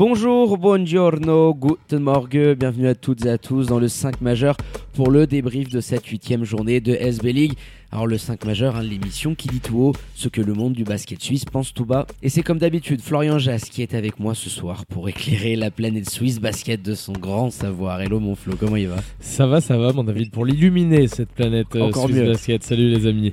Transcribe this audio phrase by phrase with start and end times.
[0.00, 4.56] Bonjour, buongiorno, guten morgue, bienvenue à toutes et à tous dans le 5 majeur
[4.94, 7.58] pour le débrief de cette huitième journée de SB League.
[7.92, 10.84] Alors le 5 majeur, hein, l'émission qui dit tout haut ce que le monde du
[10.84, 12.06] basket suisse pense tout bas.
[12.22, 15.72] Et c'est comme d'habitude Florian Jass qui est avec moi ce soir pour éclairer la
[15.72, 18.00] planète suisse basket de son grand savoir.
[18.00, 18.98] Hello mon Flo, comment il va?
[19.18, 22.26] Ça va, ça va mon David, pour l'illuminer cette planète euh, Encore suisse mieux.
[22.28, 22.62] basket.
[22.62, 23.32] Salut les amis.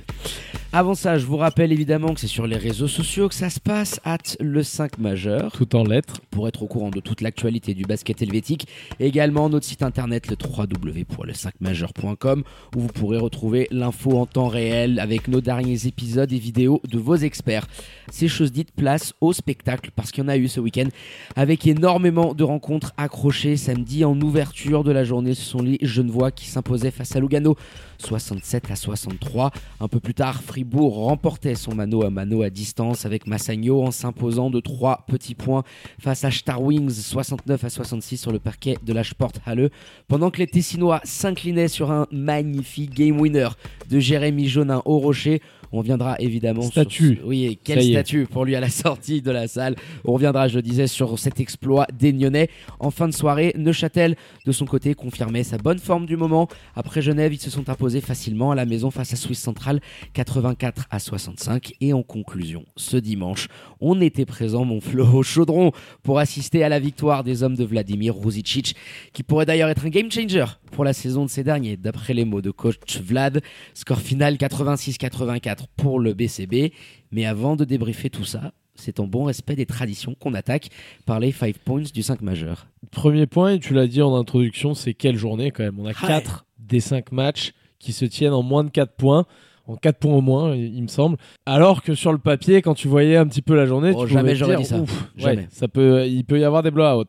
[0.72, 3.60] Avant ça, je vous rappelle évidemment que c'est sur les réseaux sociaux que ça se
[3.60, 5.52] passe, at le 5 majeur.
[5.52, 6.20] Tout en lettres.
[6.30, 8.66] pour être au courant de toute l'actualité du basket helvétique.
[8.98, 12.42] Également notre site internet le www.le5majeur.com
[12.76, 16.98] où vous pourrez retrouver l'info en temps réel avec nos derniers épisodes et vidéos de
[16.98, 17.66] vos experts.
[18.10, 20.88] Ces choses dites, place au spectacle parce qu'il y en a eu ce week-end
[21.36, 23.56] avec énormément de rencontres accrochées.
[23.56, 27.56] Samedi en ouverture de la journée, ce sont les Genevois qui s'imposaient face à Lugano
[27.98, 29.50] 67 à 63.
[29.80, 33.90] Un peu plus tard, Fribourg remportait son mano à mano à distance avec Massagno en
[33.90, 35.64] s'imposant de 3 petits points
[35.98, 39.70] face à Star Wings 69 à 66 sur le parquet de la Sporthalle.
[40.06, 43.48] Pendant que les Tessinois s'inclinaient sur un magnifique game winner
[43.88, 45.40] de Jérémy Jonin au rocher.
[45.72, 47.14] On viendra évidemment Statue.
[47.14, 47.90] sur ce- Oui, et est.
[47.92, 49.76] statue pour lui à la sortie de la salle.
[50.04, 52.48] On reviendra, je disais, sur cet exploit des Nyonnais.
[52.80, 54.16] En fin de soirée, Neuchâtel,
[54.46, 56.48] de son côté, confirmait sa bonne forme du moment.
[56.74, 59.80] Après Genève, ils se sont imposés facilement à la maison face à Swiss Central,
[60.14, 61.72] 84 à 65.
[61.80, 63.48] Et en conclusion, ce dimanche,
[63.80, 65.72] on était présent, mon Flo, au chaudron
[66.02, 68.74] pour assister à la victoire des hommes de Vladimir Ruzicic,
[69.12, 72.24] qui pourrait d'ailleurs être un game changer pour la saison de ces derniers, d'après les
[72.24, 73.40] mots de coach Vlad.
[73.74, 76.72] Score final 86-84 pour le BCB.
[77.10, 80.68] Mais avant de débriefer tout ça, c'est en bon respect des traditions qu'on attaque
[81.04, 82.68] par les 5 points du 5 majeur.
[82.92, 85.88] Premier point, et tu l'as dit en introduction, c'est quelle journée quand même On a
[85.88, 85.94] Ouais.
[86.06, 89.26] 4 des 5 matchs qui se tiennent en moins de 4 points.
[89.68, 91.16] En 4 points au moins, il il me semble.
[91.46, 94.12] Alors que sur le papier, quand tu voyais un petit peu la journée, Oh, tu
[94.12, 94.78] jamais j'aurais dit ça.
[94.80, 95.46] ouf, ouais, Jamais.
[95.50, 97.04] ça peut, il peut y avoir des blowouts.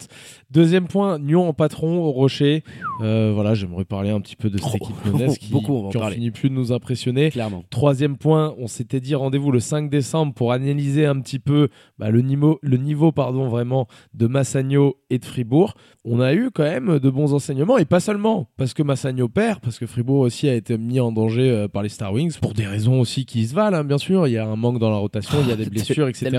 [0.51, 2.63] Deuxième point, Nyon en patron au Rocher.
[3.01, 5.97] Euh, voilà, j'aimerais parler un petit peu de cette Oh, équipe lyonnaise qui, beaucoup, qui
[5.97, 7.29] en finit plus de nous impressionner.
[7.29, 7.63] Clairement.
[7.69, 12.09] Troisième point, on s'était dit rendez-vous le 5 décembre pour analyser un petit peu bah,
[12.09, 15.75] le niveau, le niveau pardon, vraiment de Massagno et de Fribourg.
[16.11, 19.59] On a eu quand même de bons enseignements et pas seulement parce que Massagno perd,
[19.59, 22.55] parce que Fribourg aussi a été mis en danger euh, par les Star Wings pour
[22.55, 24.27] des raisons aussi qui se valent, hein, bien sûr.
[24.27, 26.31] Il y a un manque dans la rotation, il y a des blessures, etc.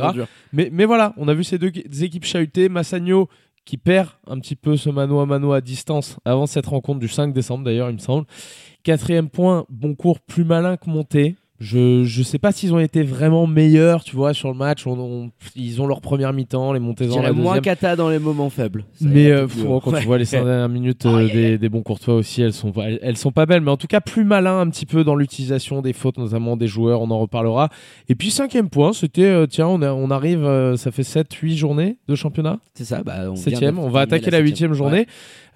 [0.53, 1.71] Mais, mais voilà, on a vu ces deux
[2.03, 2.69] équipes chahuter.
[2.69, 3.29] Massagno
[3.65, 7.07] qui perd un petit peu ce mano à mano à distance avant cette rencontre du
[7.07, 8.27] 5 décembre d'ailleurs, il me semble.
[8.83, 11.37] Quatrième point, bon cours plus malin que monté.
[11.63, 14.87] Je je sais pas s'ils ont été vraiment meilleurs, tu vois, sur le match.
[14.87, 17.63] On, on- ils ont leur première mi-temps, les Je montées en dirais la moins deuxième.
[17.77, 18.87] Kata dans les moments faibles.
[18.95, 19.47] Ça Mais euh,
[19.83, 20.01] quand Ouais.
[20.01, 22.89] tu vois les cinq dernières minutes euh, des, des bons courtois aussi, elles sont, pas-
[22.89, 23.61] elles, elles sont pas belles.
[23.61, 26.67] Mais en tout cas, plus malin un petit peu dans l'utilisation des fautes, notamment des
[26.67, 27.69] joueurs, on en reparlera.
[28.09, 31.57] Et puis cinquième point, c'était, euh, tiens, on, a- on arrive, euh, ça fait 7-8
[31.57, 32.59] journées de championnat.
[32.73, 35.07] C'est ça, bah, on Septième, on va attaquer la huitième journée.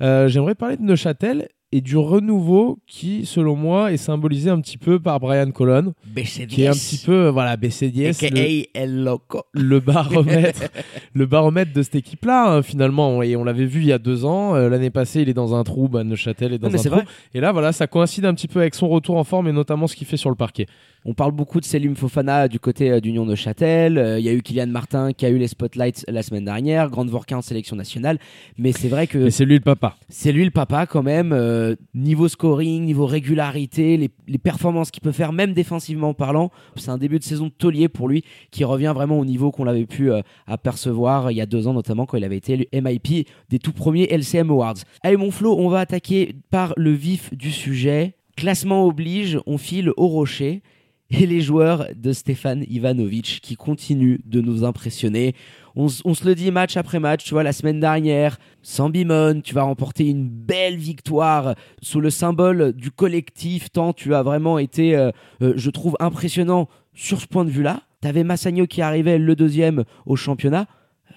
[0.03, 4.79] Euh, J'aimerais parler de Neuchâtel et du renouveau qui, selon moi, est symbolisé un petit
[4.79, 5.93] peu par Brian Colon.
[6.07, 6.47] BCDS.
[6.47, 9.43] qui est un petit peu, euh, voilà, BCDS, le, AKA El Loco.
[9.55, 10.69] le baromètre,
[11.15, 13.25] le baromètre de cette équipe-là, hein, finalement.
[13.25, 14.55] Et on l'avait vu il y a deux ans.
[14.55, 16.91] Euh, L'année passée, il est dans un trou, bah, Neuchâtel est dans Non, un trou.
[16.91, 17.05] vrai.
[17.35, 19.89] Et là, voilà, ça coïncide un petit peu avec son retour en forme et notamment
[19.89, 20.67] ce qu'il fait sur le parquet.
[21.07, 23.99] On parle beaucoup de Selim Fofana du côté euh, d'Union de Châtel.
[23.99, 26.89] Euh, Il y a eu Kylian Martin qui a eu les spotlights la semaine dernière.
[26.89, 28.19] Grande Vorka en sélection nationale.
[28.57, 29.97] Mais c'est vrai que c'est lui le papa.
[30.09, 31.33] c'est lui le papa quand même.
[31.35, 36.51] euh, niveau scoring, niveau régularité, les, les performances qu'il peut faire, même défensivement parlant.
[36.77, 39.65] C'est un début de saison de taulier pour lui qui revient vraiment au niveau qu'on
[39.65, 40.11] l'avait pu
[40.47, 43.73] apercevoir il y a deux ans, notamment quand il avait été élu MIP des tout
[43.73, 44.77] premiers LCM Awards.
[45.03, 48.15] Allez, mon Flo, on va attaquer par le vif du sujet.
[48.37, 50.63] Classement oblige, on file au rocher.
[51.11, 55.35] Et les joueurs de Stéphane Ivanovic qui continuent de nous impressionner.
[55.77, 59.55] On, se le dit match après match, tu vois, la semaine dernière, sans Bimon, tu
[59.55, 64.95] vas remporter une belle victoire sous le symbole du collectif, tant tu as vraiment été,
[64.95, 65.11] euh,
[65.43, 67.83] euh, je trouve, impressionnant sur ce point de vue-là.
[68.03, 70.69] Tu avais Massagno qui arrivait le deuxième au championnat.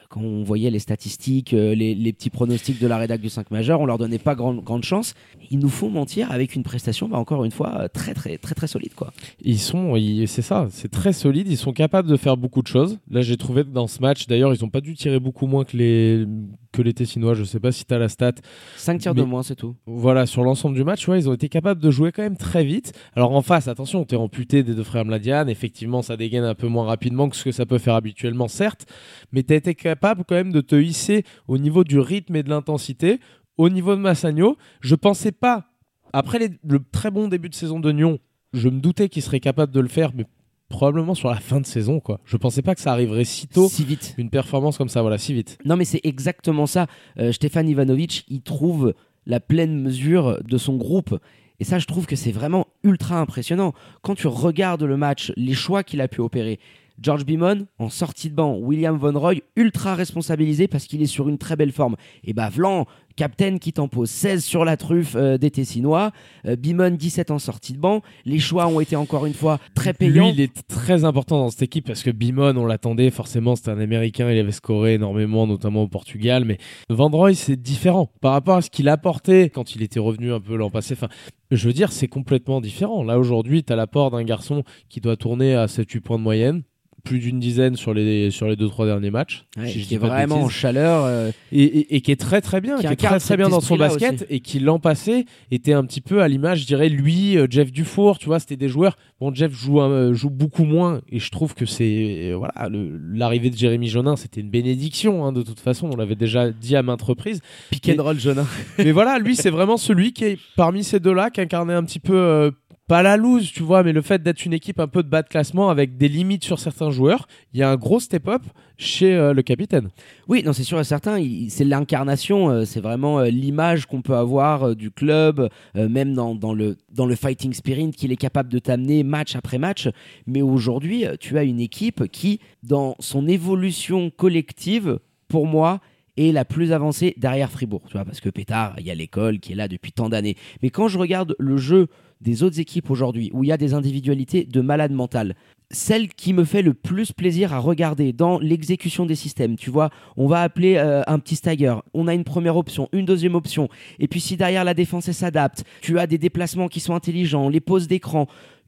[0.09, 3.51] Quand on voyait les statistiques, euh, les, les petits pronostics de la rédac du 5
[3.51, 5.13] majeur, on leur donnait pas grande, grande chance.
[5.51, 8.55] Ils nous font mentir avec une prestation, bah, encore une fois, euh, très très très
[8.55, 8.93] très solide.
[8.93, 9.11] Quoi.
[9.41, 9.95] Ils sont,
[10.25, 11.47] c'est ça, c'est très solide.
[11.49, 12.99] Ils sont capables de faire beaucoup de choses.
[13.09, 15.75] Là, j'ai trouvé dans ce match, d'ailleurs, ils ont pas dû tirer beaucoup moins que
[15.75, 16.25] les
[16.71, 17.33] que les Tessinois.
[17.33, 18.33] Je sais pas si tu as la stat.
[18.77, 19.75] 5 tirs de moins, c'est tout.
[19.85, 22.63] Voilà, sur l'ensemble du match, ouais, ils ont été capables de jouer quand même très
[22.63, 22.93] vite.
[23.15, 25.47] Alors en face, attention, t'es amputé des deux frères Mladian.
[25.47, 28.85] Effectivement, ça dégaine un peu moins rapidement que ce que ça peut faire habituellement, certes.
[29.31, 32.49] Mais t'as été capable quand même de te hisser au niveau du rythme et de
[32.49, 33.19] l'intensité.
[33.57, 35.65] Au niveau de Massagno, je pensais pas,
[36.13, 38.19] après les- le très bon début de saison de Nyon,
[38.53, 40.25] je me doutais qu'il serait capable de le faire, mais
[40.69, 42.19] probablement sur la fin de saison, quoi.
[42.25, 44.13] Je pensais pas que ça arriverait si tôt, Si vite.
[44.17, 45.57] une performance comme ça, voilà, si vite.
[45.65, 46.87] Non, mais c'est exactement ça.
[47.19, 48.93] Euh, Stéphane Ivanovic, il trouve
[49.25, 51.17] la pleine mesure de son groupe.
[51.59, 53.73] Et ça, je trouve que c'est vraiment ultra impressionnant.
[54.03, 56.59] Quand tu regardes le match, les choix qu'il a pu opérer,
[57.01, 61.29] George Bimon en sortie de banc, William Von Roy ultra responsabilisé parce qu'il est sur
[61.29, 61.95] une très belle forme.
[62.23, 62.85] Et bah Vlan,
[63.15, 66.11] captain qui t'en pose 16 sur la truffe euh, des Tessinois,
[66.45, 68.01] euh, Bimon 17 en sortie de banc.
[68.25, 70.27] Les choix ont été encore une fois très payants.
[70.27, 73.71] Lui, il est très important dans cette équipe parce que Bimon, on l'attendait forcément, c'était
[73.71, 76.45] un Américain, il avait scoré énormément, notamment au Portugal.
[76.45, 76.57] Mais
[76.89, 80.39] Van Roy, c'est différent par rapport à ce qu'il apportait quand il était revenu un
[80.39, 80.93] peu l'an passé.
[80.93, 81.09] Enfin,
[81.51, 83.03] je veux dire, c'est complètement différent.
[83.03, 86.63] Là, aujourd'hui, tu as l'apport d'un garçon qui doit tourner à 7-8 points de moyenne.
[87.07, 89.95] Plus d'une dizaine sur les sur les deux trois derniers matchs, Ouais, si je qui
[89.95, 91.05] est vraiment en chaleur.
[91.05, 93.49] euh, et, et- et qui est très très bien, Qui qui, est très très bien
[93.49, 94.25] dans son basket aussi.
[94.29, 97.71] et qui l'an passé était un petit peu à l'image, je dirais lui, euh, Jeff
[97.71, 98.97] Dufour, tu vois, c'était des joueurs.
[99.19, 102.69] Bon, Jeff joue un- euh, joue beaucoup moins et je trouve que c'est voilà
[103.13, 106.75] l'arrivée de Jérémy Jonin, c'était une bénédiction hein, de toute façon, on l'avait déjà dit
[106.75, 107.41] à maintes reprises.
[107.71, 108.45] pick and roll jaune.
[108.77, 111.99] Mais voilà, lui c'est vraiment celui qui est parmi ces deux-là qui incarnait un petit
[111.99, 112.51] peu euh,
[112.87, 115.21] pas la loose, tu vois, mais le fait d'être une équipe un peu de bas
[115.21, 118.41] de classement avec des limites sur certains joueurs, il y a un gros step-up
[118.77, 119.89] chez euh, le capitaine.
[120.29, 121.21] Oui, non, c'est sûr et certain.
[121.49, 126.77] C'est l'incarnation, euh, c'est vraiment euh, l'image qu'on peut avoir du club, même dans, le,
[126.93, 129.89] dans le fighting spirit qu'il est capable de t'amener match après match.
[130.25, 135.81] Mais aujourd'hui, tu as une équipe qui, dans son évolution collective, pour moi,
[136.17, 137.83] est la plus avancée derrière Fribourg.
[137.87, 140.35] Tu vois, parce que Pétard, il y a l'école qui est là depuis tant d'années.
[140.61, 141.87] Mais quand je regarde le jeu
[142.21, 145.35] des autres équipes aujourd'hui, où il y a des individualités de malade mental,
[145.71, 149.89] celle qui me fait le plus plaisir à regarder dans l'exécution des systèmes, tu vois,
[150.15, 153.67] on va appeler euh, un petit stagger, on a une première option, une deuxième option,
[153.99, 157.49] et puis si derrière la défense elle s'adapte, tu as des déplacements qui sont intelligents,
[157.49, 158.27] les pauses d'écran.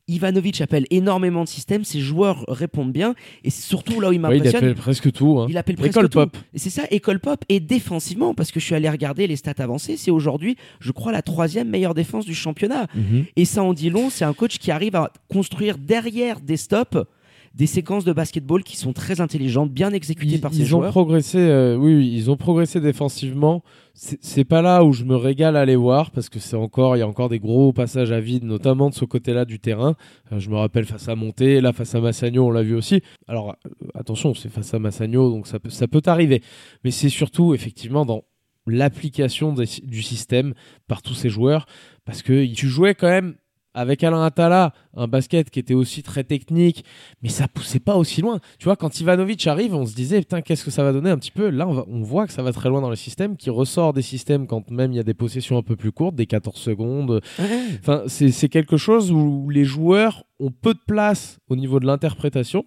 [0.09, 4.15] Ivanovic appelle énormément de systèmes, ses joueurs répondent bien, et c'est surtout là où il
[4.15, 4.55] Ouais, il m'impressionne.
[4.63, 5.39] appelle presque tout.
[5.39, 5.47] hein.
[5.49, 6.19] Il appelle presque École tout.
[6.19, 6.37] pop.
[6.55, 9.97] C'est ça, école pop et défensivement, parce que je suis allé regarder les stats avancées,
[9.97, 12.87] c'est aujourd'hui, je crois, la troisième meilleure défense du championnat.
[12.95, 13.25] Mhm.
[13.35, 16.97] Et ça en dit long, c'est un coach qui arrive à construire derrière des stops
[17.55, 20.79] des séquences de basketball qui sont très intelligentes, bien exécutées Ils, par ses ils ont
[20.79, 20.91] joueurs.
[20.91, 23.63] progressé, euh, oui, oui, ils ont progressé défensivement.
[23.93, 26.99] C'est pas là où je me régale à les voir parce que c'est encore, il
[26.99, 29.95] y a encore des gros passages à vide, notamment de ce côté-là du terrain.
[30.31, 33.01] Euh, je me rappelle face à Monté, là face à Massagno, on l'a vu aussi.
[33.27, 36.41] Alors euh, attention, c'est face à Massagno, donc ça peut, ça peut arriver.
[36.85, 38.23] Mais c'est surtout effectivement dans
[38.67, 40.53] l'application du système
[40.87, 41.65] par tous ces joueurs
[42.05, 43.35] parce que tu jouais quand même
[43.73, 46.83] avec Alain Attala, un basket qui était aussi très technique,
[47.21, 48.39] mais ça poussait pas aussi loin.
[48.57, 51.17] Tu vois, quand Ivanovic arrive, on se disait, putain, qu'est-ce que ça va donner un
[51.17, 51.49] petit peu?
[51.49, 53.93] Là, on, va- on voit que ça va très loin dans le système, qui ressort
[53.93, 56.55] des systèmes quand même il y a des possessions un peu plus courtes, des 14
[56.57, 57.21] secondes.
[57.79, 61.85] Enfin, c'est c'est quelque chose où les joueurs ont peu de place au niveau de
[61.85, 62.65] l'interprétation.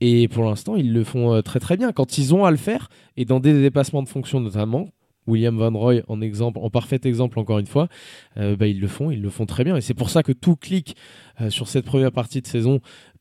[0.00, 1.92] Et pour l'instant, ils le font euh, très très bien.
[1.92, 4.88] Quand ils ont à le faire, et dans des dépassements de fonction notamment,
[5.26, 7.88] William Van Roy en exemple, en parfait exemple encore une fois,
[8.36, 9.76] euh, bah, ils le font, ils le font très bien.
[9.76, 10.96] Et c'est pour ça que tout clique
[11.40, 12.80] euh, sur cette première partie de saison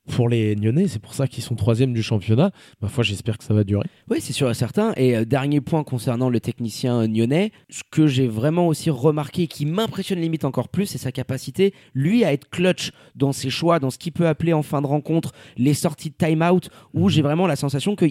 [0.10, 0.88] pour les Nyonnais.
[0.88, 2.52] C'est pour ça qu'ils sont troisième du championnat.
[2.82, 3.86] Ma foi, j'espère que ça va durer.
[4.10, 4.94] Oui, c'est sûr et certain.
[4.98, 9.66] Et euh, dernier point concernant le technicien nyonnais, ce que j'ai vraiment aussi remarqué, qui
[9.66, 13.90] m'impressionne limite encore plus, c'est sa capacité, lui, à être clutch dans ses choix, dans
[13.90, 17.48] ce qu'il peut appeler en fin de rencontre les sorties de time-out, où j'ai vraiment
[17.48, 18.06] la sensation que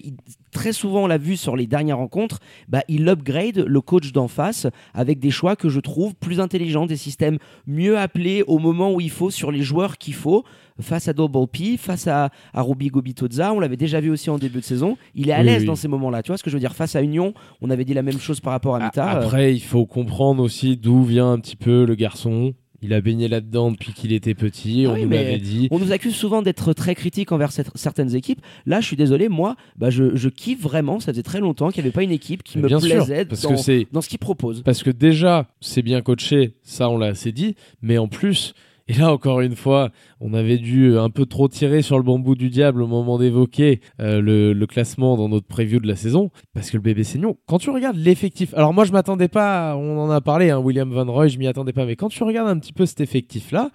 [0.52, 4.28] très souvent, on l'a vu sur les dernières rencontres, bah, il upgrade le coach d'en
[4.28, 8.92] face avec des choix que je trouve plus intelligents, des systèmes mieux appelés au moment
[8.92, 10.44] où il faut, sur les joueurs qu'il faut
[10.82, 13.52] face à Double P, face à, à Ruby Gobitoza.
[13.52, 14.96] On l'avait déjà vu aussi en début de saison.
[15.14, 15.66] Il est à Oui, l'aise oui.
[15.66, 16.22] dans ces moments-là.
[16.22, 18.18] Tu vois ce que je veux dire Face à Union, on avait dit la même
[18.20, 19.04] chose par rapport à Mita.
[19.04, 22.54] A- Après, il faut comprendre aussi d'où vient un petit peu le garçon.
[22.82, 25.68] Il a baigné là-dedans depuis qu'il était petit, Ah on oui, nous l'avait dit.
[25.70, 28.40] On nous accuse souvent d'être très critiques envers cette- certaines équipes.
[28.64, 30.98] Là, je suis désolé, moi, bah, je, je kiffe vraiment.
[30.98, 32.96] Ça faisait très longtemps qu'il n'y avait pas une équipe qui Mais me bien sûr,
[33.04, 34.62] plaisait parce dans, que dans ce qu'il propose.
[34.62, 38.54] Parce que déjà, c'est bien coaché, ça on l'a assez dit, mais en plus,
[38.90, 42.34] Et là, encore une fois, on avait dû un peu trop tirer sur le bambou
[42.34, 46.32] du diable au moment d'évoquer euh, le, le classement dans notre preview de la saison,
[46.54, 49.96] parce que le bébé Seignon, quand tu regardes l'effectif, alors moi je m'attendais pas, on
[49.96, 52.48] en a parlé, hein, William Van Roy, je m'y attendais pas, mais quand tu regardes
[52.48, 53.70] un petit peu cet effectif-là,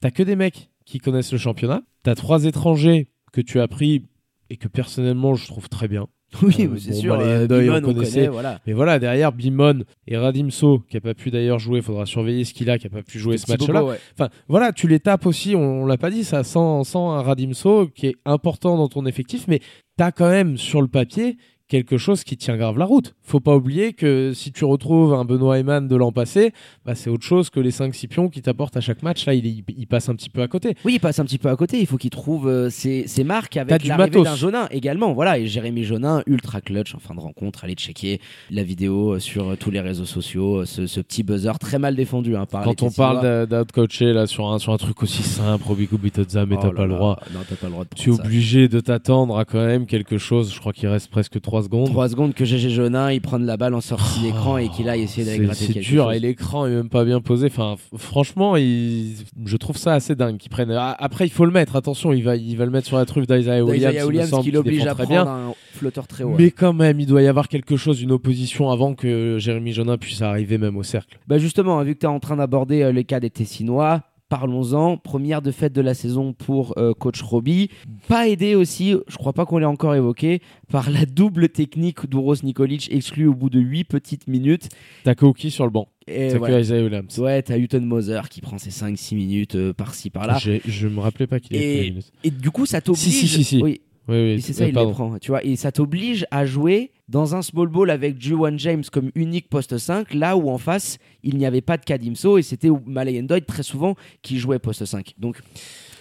[0.00, 4.08] t'as que des mecs qui connaissent le championnat, t'as trois étrangers que tu as pris
[4.50, 6.06] et que personnellement je trouve très bien.
[6.42, 7.16] Oui, Euh, c'est bon, sûr.
[7.18, 8.14] bah, les euh, Bimon, on on connaissait.
[8.20, 8.60] connaît, voilà.
[8.66, 12.54] Mais voilà, derrière Bimon et Radimso, qui a pas pu d'ailleurs jouer, faudra surveiller ce
[12.54, 13.84] qu'il a, qui a pas pu jouer ce match-là.
[13.84, 13.98] ouais.
[14.14, 17.22] Enfin, voilà, tu les tapes aussi, on, on l'a pas dit, ça, sans, sans un
[17.22, 19.60] Radimso qui est important dans ton effectif, mais
[19.96, 21.36] t'as quand même sur le papier
[21.70, 23.14] quelque chose qui tient grave la route.
[23.22, 26.52] Faut pas oublier que si tu retrouves un Benoît Eman de l'an passé,
[26.84, 29.24] bah, c'est autre chose que les 5-6 pions qui t'apportent à chaque match.
[29.24, 30.74] Là, il, il, il passe un petit peu à côté.
[30.84, 31.78] Oui, il passe un petit peu à côté.
[31.80, 34.24] Il faut qu'il trouve euh, ses, ses marques avec du l'arrivée matos.
[34.24, 35.12] d'un Jonin également.
[35.12, 37.62] Voilà, et Jérémy Jonin, ultra clutch en fin de rencontre.
[37.64, 40.64] Allez checker la vidéo euh, sur euh, tous les réseaux sociaux.
[40.64, 44.50] Ce, ce petit buzzer très mal défendu hein, par Quand on parle d'outcoacher là sur
[44.50, 47.20] un, sur un truc aussi simple, Robico Bitozza, mais Oh t'as pas le là, droit.
[47.32, 50.52] Non, t'as pas le droit Tu es obligé de t'attendre à quand même quelque chose.
[50.52, 51.88] Je crois qu'il reste presque 3 secondes.
[51.90, 55.02] 3 secondes que GG Jonin il prenne la balle en sortie d'écran et qu'il aille
[55.02, 56.16] essayer d'aller gratter c'est dur chose.
[56.16, 57.46] et l'écran est même pas bien posé.
[57.46, 59.14] Enfin, franchement, il-
[59.44, 60.70] je trouve ça assez dingue qu'ils prennent.
[60.72, 61.76] Ah, Après, il faut le mettre.
[61.76, 64.04] Attention, il va, il va le mettre sur la truffe d'Isaiah Williams.
[64.06, 65.26] Williams semble, qui l'oblige à prendre bien.
[65.26, 66.34] un flotteur très haut.
[66.38, 69.96] Mais quand même, il doit y avoir quelque chose, une opposition avant que Jérémy Jonin
[69.98, 71.18] puisse arriver même au cercle.
[71.28, 74.02] Bah justement, hein, vu que tu es en train d'aborder euh, les cas des Tessinois,
[74.30, 74.96] parlons-en.
[74.96, 77.68] Première défaite de la saison pour euh, coach Roby.
[78.08, 82.36] Pas aidé aussi, je crois pas qu'on l'ait encore évoqué, par la double technique d'Uros
[82.42, 84.68] Nikolic exclu au bout de 8 petites minutes.
[85.04, 85.88] T'as Koki sur le banc.
[86.06, 86.56] Et T'as voilà.
[86.56, 87.18] que Isaiah Williams.
[87.18, 90.38] Ouais, t'as Hutton Moser qui prend ses 5-6 minutes euh, par-ci par-là.
[90.38, 92.12] Je me rappelais pas qu'il Et- était minutes.
[92.24, 93.02] Et du coup, ça t'oblige.
[93.02, 93.62] Si, si, si, si.
[93.62, 94.30] Oui, Oui, oui.
[94.32, 94.92] et c'est ça, euh, il les pardon.
[94.92, 95.18] prend.
[95.18, 99.10] Tu vois, et ça t'oblige à jouer dans un small ball avec Juwan James comme
[99.14, 102.68] unique poste 5, là où en face, il n'y avait pas de Kadimso et c'était
[102.86, 105.14] Malay Doyd très souvent qui jouait poste 5.
[105.18, 105.40] Donc,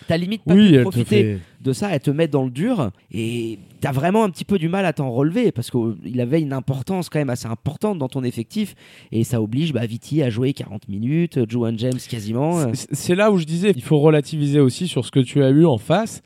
[0.08, 1.40] t'as limite pas Oui, pu profiter fait.
[1.62, 4.70] de ça, elle te met dans le dur et t'as vraiment un petit peu du
[4.70, 8.24] mal à t'en relever parce qu'il avait une importance quand même assez importante dans ton
[8.24, 8.76] effectif
[9.12, 12.60] et ça oblige bah, Viti à jouer 40 minutes, Juwan James quasiment.
[12.60, 12.68] euh.
[12.74, 15.50] C'est- C'est là où je disais, il faut relativiser aussi sur ce que tu as
[15.50, 16.22] eu en face.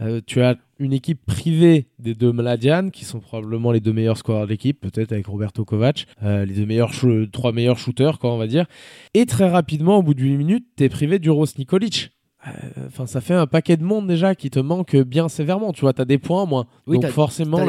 [0.00, 4.16] Euh, tu as une équipe privée des deux Mladian, qui sont probablement les deux meilleurs
[4.16, 6.92] scoreurs de l'équipe, peut-être avec Roberto Kovac, euh, les deux meilleurs,
[7.32, 8.66] trois meilleurs shooters, quoi, on va dire.
[9.14, 12.12] Et très rapidement, au bout de 8 minutes, tu es privé du Rose Nikolic.
[12.46, 12.50] Euh,
[12.86, 15.72] Enfin, ça fait un paquet de monde déjà qui te manque bien sévèrement.
[15.72, 16.66] Tu vois, tu as des points moins.
[16.86, 17.64] Oui, Donc t'as- forcément, T'as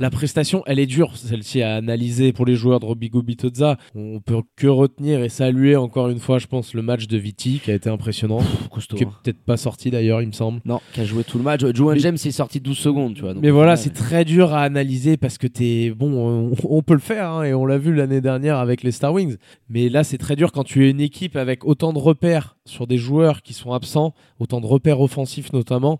[0.00, 3.78] la, prestation, elle est dure, celle-ci à analyser pour les joueurs de Robigo Bitozza.
[3.94, 7.60] On peut que retenir et saluer encore une fois, je pense, le match de Viti
[7.64, 9.12] qui a été impressionnant, Pff, costaud, qui est hein.
[9.22, 10.60] peut-être pas sorti d'ailleurs, il me semble.
[10.64, 11.62] Non, qui a joué tout le match.
[11.62, 13.32] Mais- James est sorti 12 secondes, tu vois.
[13.34, 16.12] donc Mais voilà, c'est très dur à analyser parce que t'es bon,
[16.50, 19.12] on, on peut le faire hein, et on l'a vu l'année dernière avec les Star
[19.12, 19.36] Wings.
[19.68, 22.86] Mais là, c'est très dur quand tu es une équipe avec autant de repères sur
[22.86, 23.99] des joueurs qui sont absents,
[24.38, 25.98] autant de repères offensifs notamment.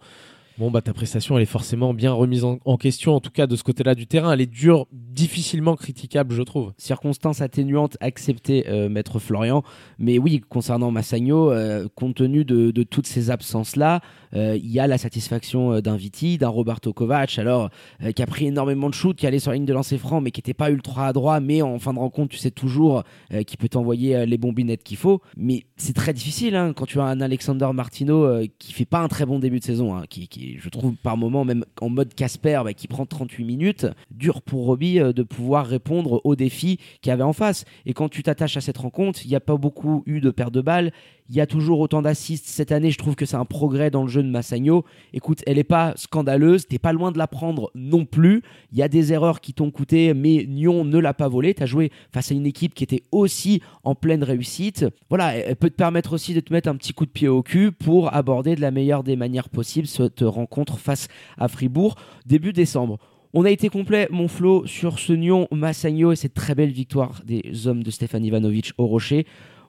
[0.61, 3.57] Bon, bah ta prestation, elle est forcément bien remise en, question, en tout cas de
[3.57, 4.31] ce côté-là du terrain.
[4.35, 6.75] Elle est dure, difficilement critiquable, je trouve.
[6.77, 9.63] circonstances atténuantes acceptées, euh, maître Florian.
[9.99, 14.87] Mais oui, concernant Massagno, euh, compte tenu de, toutes ces absences-là, euh, il y a
[14.87, 17.71] la satisfaction euh, d'un Viti, d'un Roberto Kovac, alors
[18.03, 20.21] euh, qui a pris énormément de shoots, qui allait sur la ligne de lancer franc,
[20.21, 23.43] mais qui n'était pas ultra adroit, mais en fin de rencontre, tu sais toujours euh,
[23.43, 25.21] qu'il peut t'envoyer euh, les bombinettes qu'il faut.
[25.37, 29.01] Mais c'est très difficile hein, quand tu as un Alexander Martino euh, qui fait pas
[29.01, 31.89] un très bon début de saison, hein, qui, qui, je trouve par moment, même en
[31.89, 36.37] mode Casper, bah, qui prend 38 minutes, dur pour Roby euh, de pouvoir répondre aux
[36.37, 37.65] défis qu'il avait en face.
[37.87, 40.51] Et quand tu t'attaches à cette rencontre, il n'y a pas beaucoup eu de paires
[40.51, 40.93] de balles.
[41.31, 42.91] Il y a toujours autant d'assists cette année.
[42.91, 44.85] Je trouve que c'est un progrès dans le jeu de Massagno.
[45.13, 46.67] Écoute, elle n'est pas scandaleuse.
[46.67, 48.43] T'es pas loin de la prendre non plus.
[48.73, 51.55] Il y a des erreurs qui t'ont coûté, mais Nyon ne l'a pas volé.
[51.55, 54.87] Tu as joué face à une équipe qui était aussi en pleine réussite.
[55.09, 57.29] Voilà, elle elle peut te permettre aussi de te mettre un petit coup de pied
[57.29, 61.09] au cul pour aborder de la meilleure des manières possibles cette rencontre face
[61.39, 62.99] à Fribourg début décembre.
[63.35, 67.21] On a été complet, mon Flo, sur ce Nyon Massagno et cette très belle victoire
[67.27, 69.27] des hommes de Stéphane Ivanovic au Rocher.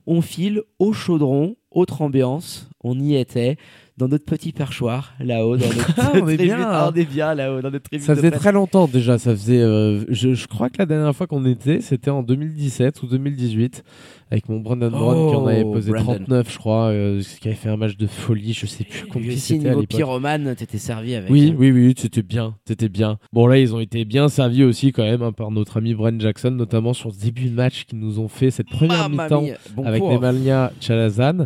[0.08, 3.58] On file au chaudron, autre ambiance, on y était,
[3.98, 6.68] dans notre petit perchoir, là-haut, dans notre On est tribune- bien.
[6.70, 9.18] Ah, on est bien là-haut, dans notre tribune Ça faisait très longtemps déjà.
[9.20, 13.04] Ça faisait, euh, je, je crois que la dernière fois qu'on était, c'était en 2017
[13.04, 13.84] ou 2018
[14.32, 16.14] avec mon Brandon Brown qui en avait Oh, posé Brandon.
[16.26, 18.54] 39, je crois, euh, qui avait fait un match de folie.
[18.54, 19.98] Je sais plus combien c'était à niveau l'époque.
[19.98, 21.30] pyromane, t'étais servi avec.
[21.30, 23.20] Oui, euh, oui, oui, c'était bien, c'était bien.
[23.34, 26.20] Bon là, ils ont été bien servis aussi quand même hein, par notre ami Brent
[26.20, 29.44] Jackson, notamment sur ce début de match qu'ils nous ont fait cette première mi-temps.
[29.76, 30.02] Bon avec.
[30.02, 31.46] Nemanja Chalazan.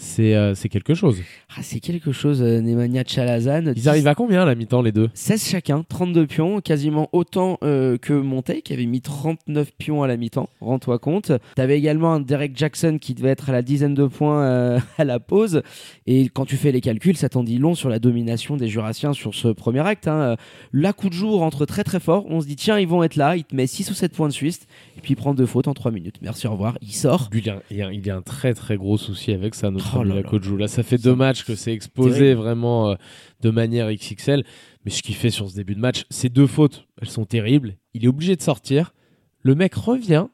[0.00, 1.18] c'est euh, c'est quelque chose.
[1.56, 3.72] Ah, c'est quelque chose, euh, Nemanja Chalazan.
[3.74, 5.08] Ils arrivent à combien à la mi-temps les deux?
[5.14, 10.06] 16 chacun, 32 pions, quasiment autant euh, que Montaigne qui avait mis 39 pions à
[10.06, 11.32] la mi-temps, rends-toi compte.
[11.56, 15.04] T'avais également un Derek Jackson qui devait être à la dizaine de points euh, à
[15.04, 15.62] la pause.
[16.06, 19.12] Et quand tu fais les calculs, ça t'en dit long sur la domination des Jurassiens
[19.12, 20.06] sur ce premier acte.
[20.06, 20.36] Hein.
[20.72, 22.24] La coup de jour rentre très très fort.
[22.28, 23.36] On se dit, tiens, ils vont être là.
[23.36, 24.60] Il te met 6 ou 7 points de Suisse.
[24.96, 26.16] Et puis il prend deux fautes en 3 minutes.
[26.22, 26.78] Merci, au revoir.
[26.82, 27.30] Il sort.
[27.32, 27.62] Il y, a,
[27.92, 30.22] il y a- un très très gros souci avec ça, notre Oh là là.
[30.58, 32.94] Là, ça fait deux matchs que c'est exposé vraiment euh,
[33.40, 34.44] de manière XXL.
[34.84, 37.76] Mais ce qu'il fait sur ce début de match, ces deux fautes, elles sont terribles.
[37.94, 38.92] Il est obligé de sortir.
[39.42, 40.26] Le mec revient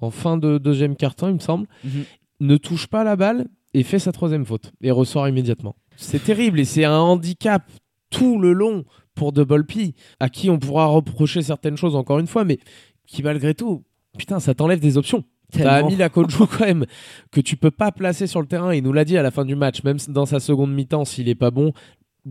[0.00, 2.04] en fin de deuxième quart-temps, il me semble, Mhm.
[2.40, 5.76] ne touche pas la balle et fait sa troisième faute et ressort immédiatement.
[5.96, 7.62] C'est terrible et c'est un handicap
[8.10, 8.84] tout le long
[9.14, 12.58] pour Double P, à qui on pourra reprocher certaines choses encore une fois, mais
[13.06, 13.84] qui malgré tout,
[14.18, 15.24] putain, ça t'enlève des options.
[15.62, 16.86] T'as mis la Koju quand même
[17.30, 18.74] que tu peux pas placer sur le terrain.
[18.74, 21.28] Il nous l'a dit à la fin du match, même dans sa seconde mi-temps, s'il
[21.28, 21.72] est pas bon,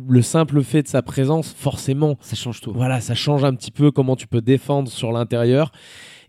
[0.09, 2.73] le simple fait de sa présence, forcément, Ça change tout.
[2.73, 5.71] voilà, ça change un petit peu comment tu peux défendre sur l'intérieur.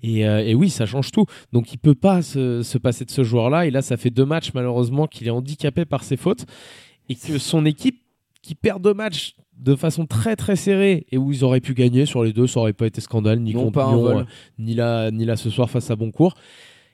[0.02, 1.24] Et, euh, et oui, ça change tout.
[1.52, 3.66] Donc il peut pas se, se passer de ce joueur-là.
[3.66, 6.44] Et là, ça fait deux matchs malheureusement qu'il est handicapé par ses fautes
[7.08, 8.00] et que son équipe
[8.42, 12.04] qui perd deux matchs de façon très très serrée et où ils auraient pu gagner
[12.04, 14.24] sur les deux, ça aurait pas été scandale ni Non, contre pas Lyon, euh,
[14.58, 16.34] ni là ni là ce soir face à Boncourt.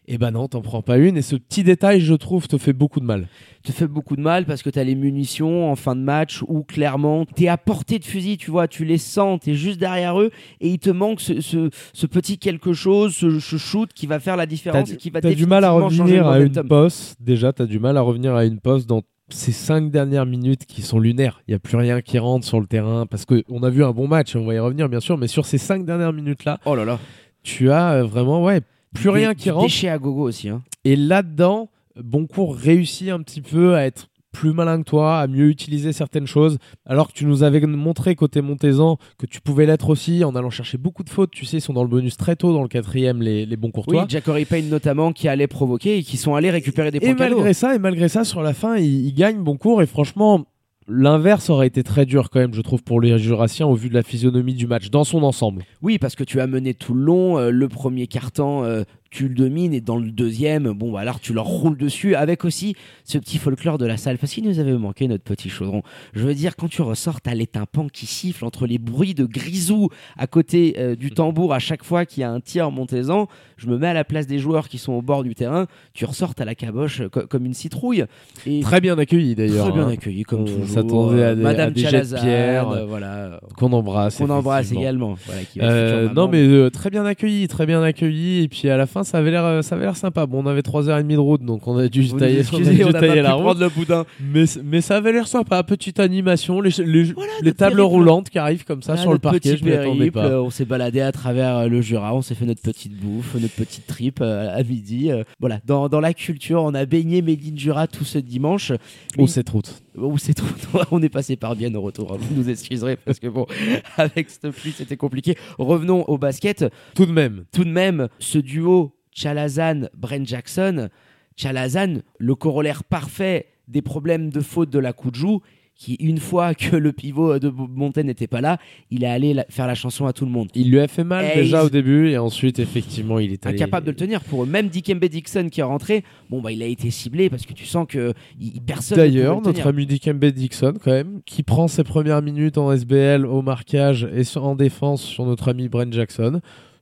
[0.09, 1.17] Et ben non, t'en prends pas une.
[1.17, 3.29] Et ce petit détail, je trouve, te fait beaucoup de mal.
[3.63, 6.43] te fait beaucoup de mal parce que tu as les munitions en fin de match
[6.49, 9.55] où clairement tu es à portée de fusil, tu vois, tu les sens, tu es
[9.55, 10.31] juste derrière eux
[10.61, 14.19] et il te manque ce, ce- ce petit quelque chose, ce, ce shoot qui va
[14.19, 17.17] faire la T'as différence et qui va t'as du mal à revenir à une poste.
[17.21, 20.83] Déjà, t'as du mal à revenir à une poste dans ces cinq dernières minutes qui
[20.83, 21.41] sont lunaires.
[21.47, 23.85] Il y a plus rien qui rentre sur le terrain parce que on a vu
[23.85, 24.35] un bon match.
[24.35, 26.85] On va y revenir bien sûr, mais sur ces cinq dernières minutes là, Oh là
[26.85, 26.99] là.
[27.45, 28.61] tu as euh, vraiment ouais
[28.95, 29.67] plus rien qui du rentre.
[29.67, 30.49] Déchet à gogo aussi.
[30.49, 30.63] Hein.
[30.85, 35.49] Et là-dedans, Boncourt réussit un petit peu à être plus malin que toi, à mieux
[35.49, 39.89] utiliser certaines choses, alors que tu nous avais montré côté Montezan que tu pouvais l'être
[39.89, 41.33] aussi en allant chercher beaucoup de fautes.
[41.33, 43.69] Tu sais, ils sont dans le bonus très tôt dans le quatrième, les, les bons
[43.69, 44.07] Oui, courtois.
[44.09, 47.37] Jackory Payne notamment qui allait provoquer et qui sont allés récupérer des et points cadeaux.
[47.37, 49.83] malgré ça, et malgré ça, sur la fin, il, il gagne bon cours.
[49.83, 50.47] Et franchement,
[50.91, 53.95] l'inverse aurait été très dur quand même, je trouve, pour les Jurassiens au vu de
[53.95, 55.65] la physionomie du match dans son ensemble.
[55.83, 57.39] Oui, parce que tu as mené tout le long.
[57.39, 59.75] euh, le premier carton, euh, tu le domines.
[59.75, 62.75] Et dans le deuxième, bon, bah, alors tu leur roules dessus avec aussi
[63.05, 64.19] ce petit folklore de la salle.
[64.19, 65.83] Parce qu'il nous avait manqué notre petit chaudron.
[66.15, 69.25] Je veux dire, quand tu ressors, t'as les tympans qui sifflent entre les bruits de
[69.27, 73.27] grisou à côté euh, du tambour à chaque fois qu'il y a un tir montésant.
[73.57, 75.67] Je me mets à la place des joueurs qui sont au bord du terrain.
[75.93, 78.05] Tu ressors à la caboche euh, co- comme une citrouille.
[78.47, 79.67] Et Très bien accueilli d'ailleurs.
[79.67, 80.67] très bien hein, accueil, comme On toujours.
[80.69, 82.69] s'attendait à des- Madame à des jets de Chalazan, pierre.
[82.71, 83.41] euh, voilà.
[83.57, 84.17] Qu'on embrasse.
[84.19, 85.17] Qu'on embrasse également.
[85.27, 88.43] Voilà, qui va être Euh, future non mais euh, très bien accueilli, très bien accueilli
[88.45, 90.27] et puis à la fin ça avait l'air euh, ça avait l'air sympa.
[90.27, 92.75] Bon on avait 3h30 de route donc on a dû Vous tailler, on a excusez,
[92.75, 93.59] dû on tailler la route.
[93.59, 94.05] le boudin.
[94.21, 97.81] Mais, mais ça avait l'air sympa, petite animation, les, les, Voilà, les notre tables périple.
[97.83, 100.41] roulantes qui arrivent comme ça sur le parquet, je périple, pas.
[100.43, 103.55] On s'est baladé à travers euh, le Jura, on s'est fait notre petite bouffe, notre
[103.55, 105.11] petite trip euh, à midi.
[105.39, 108.73] voilà, dans, dans la culture, on a baigné Médine Jura tout ce dimanche.
[109.19, 109.29] Oui.
[109.29, 109.83] cette route.
[110.01, 110.47] Où c'est trop
[110.91, 112.13] On est passé par Vienne au retour.
[112.13, 113.47] hein, Vous nous excuserez parce que bon,
[113.97, 115.37] avec cette pluie, c'était compliqué.
[115.59, 116.65] Revenons au basket.
[116.95, 117.45] Tout de même.
[117.53, 120.89] Tout de même, ce duo Chalazan, Brent Jackson,
[121.37, 125.39] Chalazan, le corollaire parfait des problèmes de faute de la Kuju,
[125.81, 128.59] qui une fois que le pivot de Montaigne n'était pas là,
[128.91, 130.49] il est allé la- faire la chanson à tout le monde.
[130.55, 133.47] Il lui a fait mal Et déjà il- au début et ensuite effectivement il est
[133.47, 133.57] allé...
[133.57, 134.47] Incapable de le tenir pour eux.
[134.47, 137.65] Même Dikembe Dixon qui est rentré, bon bah il a été ciblé parce que tu
[137.65, 138.99] sens que il, personne.
[138.99, 143.25] ne D'ailleurs, notre ami Dikembe Dixon, quand même, qui prend ses premières minutes en SBL
[143.25, 146.41] au marquage et en défense sur notre ami Brent Jackson.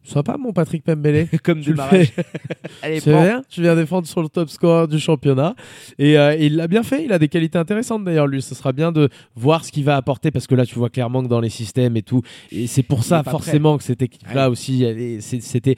[0.08, 1.28] Sympa, mon Patrick Pembele.
[1.42, 2.06] comme tu le démarrage.
[2.08, 2.24] fais.
[2.82, 3.22] Allez, C'est prends.
[3.22, 5.54] bien, tu viens défendre sur le top score du championnat.
[5.98, 8.40] Et euh, il l'a bien fait, il a des qualités intéressantes d'ailleurs, lui.
[8.42, 11.22] Ce sera bien de voir ce qu'il va apporter parce que là, tu vois clairement
[11.22, 12.22] que dans les systèmes et tout.
[12.50, 14.52] Et c'est pour ça, pas forcément, que cette équipe-là Ouais.
[14.52, 15.76] aussi, c'était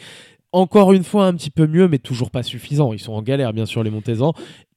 [0.52, 2.92] encore une fois un petit peu mieux, mais toujours pas suffisant.
[2.92, 4.32] Ils sont en galère, bien sûr, les Montezans.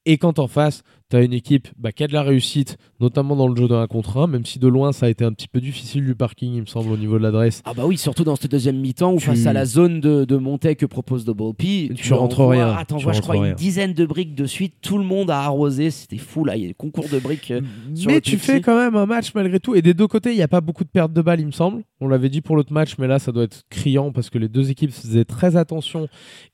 [0.05, 3.35] Et quand en face, tu as une équipe bah, qui a de la réussite, notamment
[3.35, 5.31] dans le jeu de 1 contre 1, même si de loin ça a été un
[5.31, 7.61] petit peu difficile du parking, il me semble, au niveau de l'adresse.
[7.65, 10.25] Ah bah oui, surtout dans cette deuxième mi-temps où Tu- face à la zone de,
[10.25, 11.25] de montée que propose
[11.57, 13.49] P, Tu rentres envoies- rien, Ah, tu je rentres crois, rien.
[13.51, 14.73] une dizaine de briques de suite.
[14.81, 16.55] Tout le monde a arrosé, c'était fou là.
[16.55, 17.51] Il y a des concours de briques.
[17.51, 17.61] euh,
[17.93, 19.75] sur Mais tu fais quand même un match malgré tout.
[19.75, 21.51] Et des deux côtés, il n'y a pas beaucoup de pertes de balles, il me
[21.51, 21.83] semble.
[21.99, 24.49] On l'avait dit pour l'autre match, mais là, ça doit être criant parce que les
[24.49, 26.07] deux équipes faisaient très attention.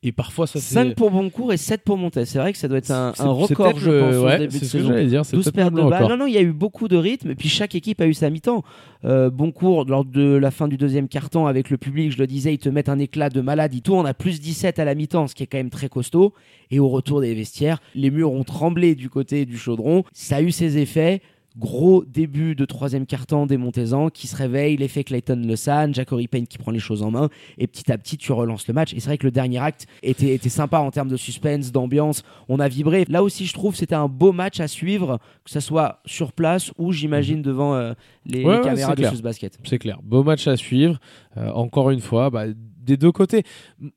[0.04, 0.74] Et parfois, ça c'est.
[0.76, 2.26] 5 pour Boncourt et 7 pour Montaigne.
[2.26, 4.84] C'est vrai que ça doit être un, record, je pense, ouais, début de ce que
[4.84, 5.04] saison.
[5.06, 5.26] dire.
[5.26, 6.08] C'est 12 peut-être pertes de balles.
[6.08, 7.32] Non, non, il y a eu beaucoup de rythme.
[7.32, 8.64] Et puis chaque équipe a eu sa mi-temps.
[9.06, 12.28] Euh, bon cours lors de la fin du deuxième quart-temps avec le public, je le
[12.28, 13.74] disais, ils te mettent un éclat de malade.
[13.74, 16.34] Ils tournent à plus 17 à la mi-temps, ce qui est quand même très costaud.
[16.72, 20.04] Et au retour des vestiaires, les murs ont tremblé du côté du chaudron.
[20.14, 21.22] Ça a eu ses effets.
[21.60, 26.48] Gros début de troisième quart-temps des Montezans qui se réveille, l'effet Clayton Lesan, Jackory Payne
[26.48, 28.94] qui prend les choses en main et petit à petit tu relances le match.
[28.94, 32.24] Et c'est vrai que le dernier acte était, était sympa en termes de suspense, d'ambiance.
[32.48, 33.06] On a vibré.
[33.10, 36.72] Là aussi, je trouve c'était un beau match à suivre, que ce soit sur place
[36.78, 37.94] ou j'imagine devant euh,
[38.26, 39.60] les, Ouais, les caméras de basket.
[39.64, 40.00] C'est clair.
[40.02, 41.00] Beau match à suivre.
[41.38, 42.46] Euh, encore une fois, bah,
[42.90, 43.44] des deux côtés.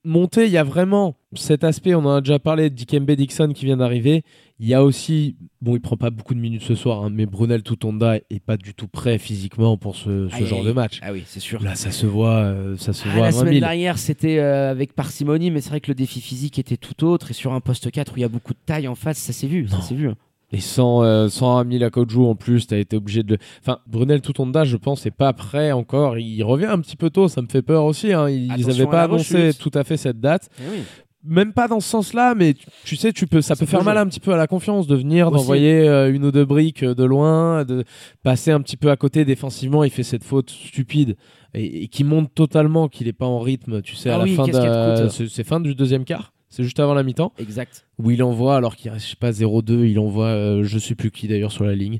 [0.04, 1.94] Monter, il y a vraiment cet aspect.
[1.94, 2.70] On en a déjà parlé.
[2.70, 4.22] Dikembe Dixon qui vient d'arriver.
[4.60, 7.26] Il y a aussi, bon, il prend pas beaucoup de minutes ce soir, hein, mais
[7.26, 11.00] Brunel Tutonda est pas du tout prêt physiquement pour ce, ce Aïe, genre de match.
[11.02, 11.60] Ah oui, c'est sûr.
[11.62, 13.60] Là, ça se voit, euh, ça se Ah, voit la 20 semaine 000.
[13.66, 17.32] dernière, c'était euh, avec parcimonie, mais c'est vrai que le défi physique était tout autre.
[17.32, 19.32] Et sur un poste 4 où il y a beaucoup de taille en face, ça
[19.32, 19.66] s'est vu.
[19.66, 20.10] Ça s'est vu.
[20.52, 23.38] Et sans, euh, sans Ami Lakodjou en plus, t'as été obligé de le.
[23.62, 26.18] Enfin, Brunel Tutonda, je pense, est pas prêt encore.
[26.18, 28.12] Il revient un petit peu tôt, ça me fait peur aussi.
[28.12, 28.28] hein.
[28.28, 29.58] Ils n'avaient à pas la annoncé rechute.
[29.58, 30.50] tout à fait cette date.
[30.60, 30.82] Eh oui.
[31.24, 33.96] Même pas dans ce sens-là, mais tu, tu sais, tu peux, ça, peut faire mal
[33.96, 36.96] un petit peu à la confiance de venir, d'envoyer euh, une ou deux briques euh,
[36.96, 37.84] de loin, de
[38.24, 39.84] passer un petit peu à côté défensivement.
[39.84, 41.16] Il fait cette faute stupide
[41.54, 43.82] et, et qui montre totalement qu'il est pas en rythme.
[43.82, 46.32] Tu sais, à Ah la oui, fin, de, c'est fin du deuxième quart.
[46.52, 47.86] C'est juste avant la mi-temps Exact.
[47.98, 50.94] où il envoie alors qu'il reste je sais pas 0-2 il envoie euh, je sais
[50.94, 51.98] plus qui d'ailleurs sur la ligne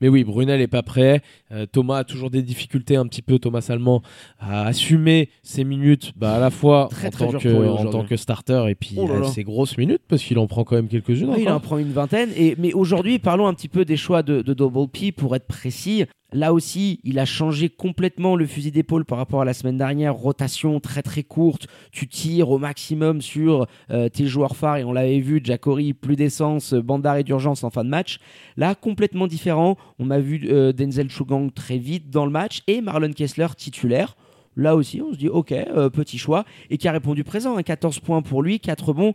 [0.00, 3.38] mais oui Brunel est pas prêt Euh, Thomas a toujours des difficultés un petit peu
[3.38, 4.02] Thomas Salman
[4.38, 8.06] à assumer ses minutes bah, à la fois Très, en, très tant que, en tant
[8.16, 9.28] starter et puis Oh là euh, là.
[9.28, 11.92] ses grosses minutes parce qu'il en prend quand même quelques-unes Ouais, il en prend une
[11.92, 12.30] vingtaine.
[12.36, 15.46] Et, mais aujourd'hui, parlons un petit peu des choix de, de Double P pour être
[15.46, 16.04] précis.
[16.32, 20.14] Là aussi, il a changé complètement le fusil d'épaule par rapport à la semaine dernière.
[20.14, 21.66] Rotation très très courte.
[21.90, 24.78] Tu tires au maximum sur euh, tes joueurs phares.
[24.78, 28.18] Et on l'avait vu, Jackory, plus d'essence, bande d'arrêt d'urgence en fin de match.
[28.56, 29.76] Là, complètement différent.
[29.98, 34.16] On a vu euh, Denzel Chugang très vite dans le match et Marlon Kessler titulaire.
[34.56, 36.44] Là aussi, on se dit, ok, euh, petit choix.
[36.70, 37.56] Et qui a répondu présent.
[37.56, 39.14] hein, 14 points pour lui, 4 bons.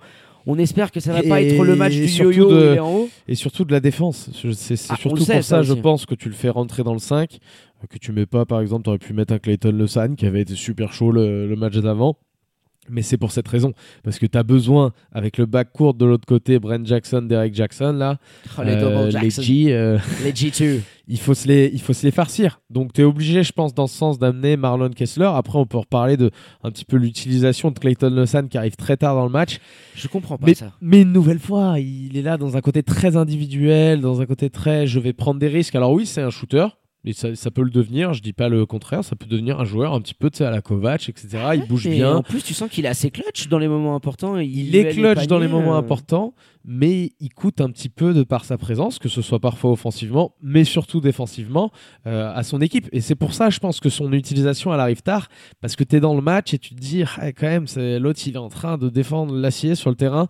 [0.49, 3.09] On espère que ça va pas être le match du yo-yo de- en haut.
[3.27, 4.29] et surtout de la défense.
[4.33, 6.93] C'est Ah, surtout sait, pour ça ça, je pense que tu le fais rentrer dans
[6.93, 7.37] le 5
[7.83, 10.25] euh, que tu mets pas par exemple tu aurais pu mettre un Clayton Le qui
[10.25, 12.17] avait été super chaud le, le match d'avant
[12.89, 13.73] mais c'est pour cette raison
[14.03, 17.53] parce que tu as besoin avec le back court de l'autre côté Brent Jackson Derek
[17.53, 18.17] Jackson là
[18.57, 19.29] Oh, les euh, double les.
[19.29, 20.79] G euh, Les G2.
[21.07, 23.73] il faut se les il faut se les farcir donc tu es obligé je pense
[23.73, 26.31] dans ce sens d'amener Marlon Kessler après on peut reparler de
[26.63, 29.59] un petit peu l'utilisation de Clayton Le qui arrive très tard dans le match
[29.95, 30.73] Je comprends pas mais, ça.
[30.81, 34.49] mais une nouvelle fois, il est là dans un côté très individuel, dans un côté
[34.49, 35.75] très je vais prendre des risques.
[35.75, 36.67] Alors oui, c'est un shooter.
[37.07, 39.63] Et ça, ça peut le devenir, je dis pas le contraire, ça peut devenir un
[39.63, 41.37] joueur un petit peu à la Kovac, etc.
[41.53, 42.17] il bouge Et bien.
[42.17, 44.37] En plus, tu sens qu'il est assez clutch dans les moments importants.
[44.37, 46.33] Il, Il est clutch dans les moments euh, importants,
[46.65, 50.35] mais il coûte un petit peu de par sa présence, que ce soit parfois offensivement,
[50.41, 51.71] mais surtout défensivement,
[52.07, 52.89] euh, à son équipe.
[52.91, 55.29] Et c'est pour ça, je pense que son utilisation, elle arrive tard,
[55.61, 57.67] parce que tu es dans le match et tu te dis, ah, quand même,
[58.01, 60.27] l'autre, il est en train de défendre l'acier sur le terrain.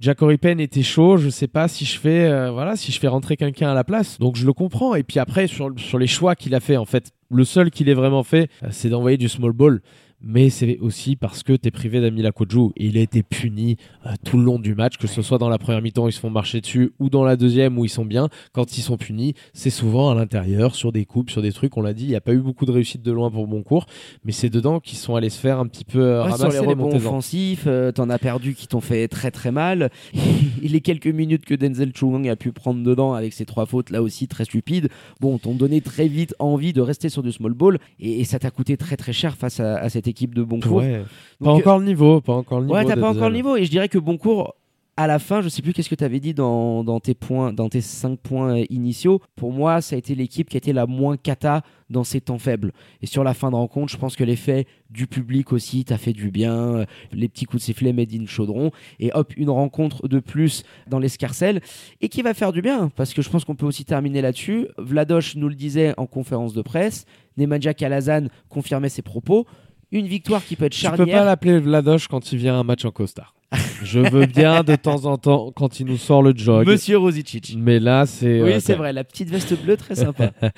[0.00, 3.06] Jackory Penn était chaud, je sais pas si je fais euh, voilà, si je fais
[3.06, 4.18] rentrer quelqu'un à la place.
[4.18, 6.86] Donc je le comprends et puis après sur, sur les choix qu'il a fait en
[6.86, 9.82] fait, le seul qu'il ait vraiment fait, euh, c'est d'envoyer du small ball.
[10.22, 13.76] Mais c'est aussi parce que tu es privé d'Amila Kodjou et il a été puni
[14.04, 16.12] euh, tout le long du match, que ce soit dans la première mi-temps où ils
[16.12, 18.28] se font marcher dessus ou dans la deuxième où ils sont bien.
[18.52, 21.74] Quand ils sont punis, c'est souvent à l'intérieur, sur des coupes, sur des trucs.
[21.78, 23.86] On l'a dit, il n'y a pas eu beaucoup de réussite de loin pour Boncourt,
[24.24, 26.62] mais c'est dedans qu'ils sont allés se faire un petit peu euh, Ouais, ramasser sur
[26.62, 29.90] les rebonds offensifs, euh, t'en as perdu qui t'ont fait très très mal.
[30.62, 34.02] les quelques minutes que Denzel Chouang a pu prendre dedans avec ses trois fautes, là
[34.02, 37.78] aussi très stupides, bon, t'ont donné très vite envie de rester sur du small ball
[37.98, 40.78] et, et ça t'a coûté très très cher face à, à cette équipe de Boncourt.
[40.78, 41.04] Ouais.
[41.38, 42.76] Pas Donc, encore le niveau, pas encore le niveau.
[42.76, 43.56] Ouais, t'as pas encore le niveau.
[43.56, 44.54] Et je dirais que Boncourt,
[44.96, 47.54] à la fin, je sais plus qu'est-ce que tu avais dit dans, dans tes points,
[47.54, 49.22] dans tes 5 points euh, initiaux.
[49.34, 52.38] Pour moi, ça a été l'équipe qui a été la moins cata dans ses temps
[52.38, 52.72] faibles.
[53.00, 56.12] Et sur la fin de rencontre, je pense que l'effet du public aussi t'a fait
[56.12, 56.54] du bien.
[56.54, 58.72] Euh, Les petits coups de sifflet made in chaudron.
[58.98, 61.62] Et hop, une rencontre de plus dans l'escarcelle.
[62.02, 62.90] Et qui va faire du bien.
[62.94, 64.66] Parce que je pense qu'on peut aussi terminer là-dessus.
[64.76, 67.06] Vladoche nous le disait en conférence de presse.
[67.38, 69.46] Nemanja Kalazan confirmait ses propos.
[69.92, 71.18] Une victoire qui peut être Tu peux charnière.
[71.18, 73.34] pas l'appeler Vladoche quand il vient à un match en costard.
[73.82, 76.66] Je veux bien de temps en temps quand il nous sort le jog.
[76.66, 77.56] Monsieur Rosicic.
[77.58, 78.40] Mais là, c'est.
[78.42, 80.32] Oui, euh, c'est vrai, la petite veste bleue, très sympa.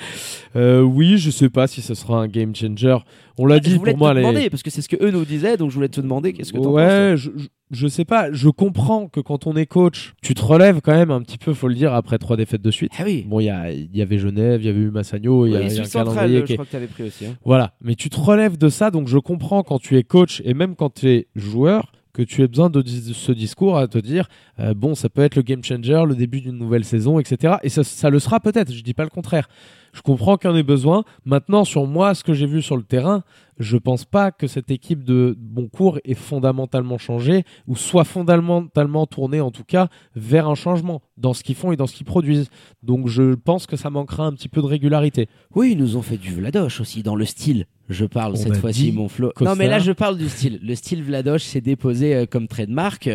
[0.55, 2.99] Euh, oui, je sais pas si ce sera un game changer.
[3.39, 4.11] On l'a je dit pour moi.
[4.11, 6.03] te les- demander, parce que c'est ce que eux nous disaient, donc je voulais te
[6.03, 6.75] demander qu'est-ce que t'en penses.
[6.75, 7.31] Ouais, je,
[7.71, 8.31] je, sais pas.
[8.33, 11.55] Je comprends que quand on est coach, tu te relèves quand même un petit peu,
[11.55, 12.93] faut le dire, après trois défaites de suite.
[12.99, 15.47] Ah oui, Bon, il y, a- il y avait Genève, il y avait eu Massagno,
[15.47, 16.71] il y a, oui, il y a sur un le central, calendrier je crois que
[16.73, 17.25] t'avais pris aussi.
[17.25, 17.37] hein.
[17.47, 20.53] Voilà, mais tu te relèves de ça, donc je comprends quand tu es coach et
[20.53, 24.29] même quand tu es joueur, que tu aies besoin de, ce discours à te dire
[24.61, 27.55] euh, bon, ça peut être le game changer, le début d'une nouvelle saison, etc.
[27.63, 29.49] Et ça, ça le sera peut-être, je dis pas le contraire.
[29.93, 31.05] Je comprends qu'il y en ait besoin.
[31.25, 33.23] Maintenant, sur moi, ce que j'ai vu sur le terrain,
[33.59, 39.41] je pense pas que cette équipe de Boncourt ait fondamentalement changé ou soit fondamentalement tournée
[39.41, 42.49] en tout cas vers un changement dans ce qu'ils font et dans ce qu'ils produisent.
[42.83, 45.29] Donc je pense que ça manquera un petit peu de régularité.
[45.55, 47.67] Oui, ils nous ont fait du Vladoche aussi dans le style.
[47.89, 49.33] Je parle cette fois-ci, mon Flo.
[49.41, 50.59] Non, mais là, je parle du style.
[50.63, 53.11] Le style Vladoche s'est déposé euh, comme trademark.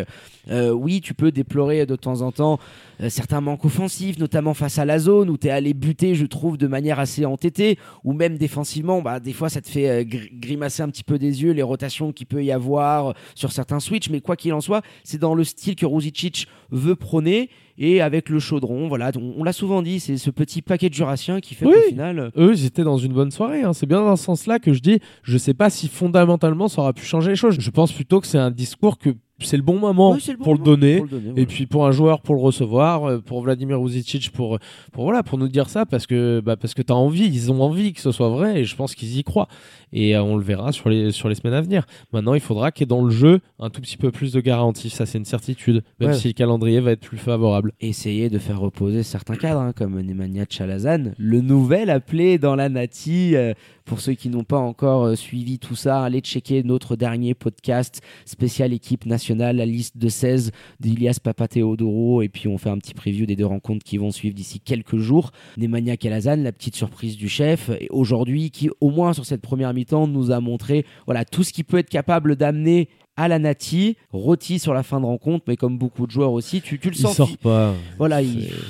[0.49, 2.59] Euh, oui, tu peux déplorer de temps en temps
[3.01, 6.25] euh, certains manques offensifs, notamment face à la zone où tu es allé buter, je
[6.25, 10.83] trouve, de manière assez entêtée, ou même défensivement, bah, des fois, ça te fait grimacer
[10.83, 14.09] un petit peu des yeux les rotations qu'il peut y avoir sur certains switches.
[14.09, 18.29] Mais quoi qu'il en soit, c'est dans le style que Ruzicic veut prôner et avec
[18.29, 18.87] le chaudron.
[18.87, 22.19] Voilà, on, l'a souvent dit, c'est ce petit paquet de jurassiens qui fait qu'au final.
[22.19, 23.63] Euh, Eux, ils étaient dans une bonne soirée.
[23.63, 23.73] Hein.
[23.73, 26.93] C'est bien dans ce sens-là que je dis, je sais pas si fondamentalement ça aura
[26.93, 27.57] pu changer les choses.
[27.59, 31.03] Je pense plutôt que c'est un discours que c'est le bon moment pour, le donner,
[31.35, 34.57] et puis pour un joueur pour le recevoir euh, pour Vladimir Uzicic pour
[34.91, 37.51] pour voilà pour nous dire ça parce que bah, parce que tu as envie ils
[37.51, 39.47] ont envie que ce soit vrai et je pense qu'ils y croient.
[39.93, 41.85] Et euh, on le verra sur les sur les semaines à venir.
[42.13, 44.41] Maintenant il faudra qu'il y ait dans le jeu un tout petit peu plus de
[44.41, 47.73] garantie ça c'est une certitude même si le calendrier va être plus favorable.
[47.79, 52.69] Essayer de faire reposer certains cadres hein, comme Nemanja Chalazan le nouvel appelé dans la
[52.69, 53.53] Nati euh,
[53.87, 58.73] pour ceux qui n'ont pas encore suivi tout ça allez checker notre dernier podcast spécial
[58.73, 63.25] équipe nationale la liste de 16 d'Ilias Papatheodoro, et puis on fait un petit preview
[63.25, 65.31] des deux rencontres qui vont suivre d'ici quelques jours.
[65.57, 69.73] Nemanja Kalazan, la petite surprise du chef, et aujourd'hui qui, au moins sur cette première
[69.73, 73.97] mi-temps, nous a montré voilà, tout ce qu'il peut être capable d'amener à la Nati,
[74.11, 76.95] rôti sur la fin de rencontre, mais comme beaucoup de joueurs aussi, tu, tu le
[76.95, 77.13] sens.
[77.13, 77.73] Il sort pas.
[77.97, 78.19] Voilà,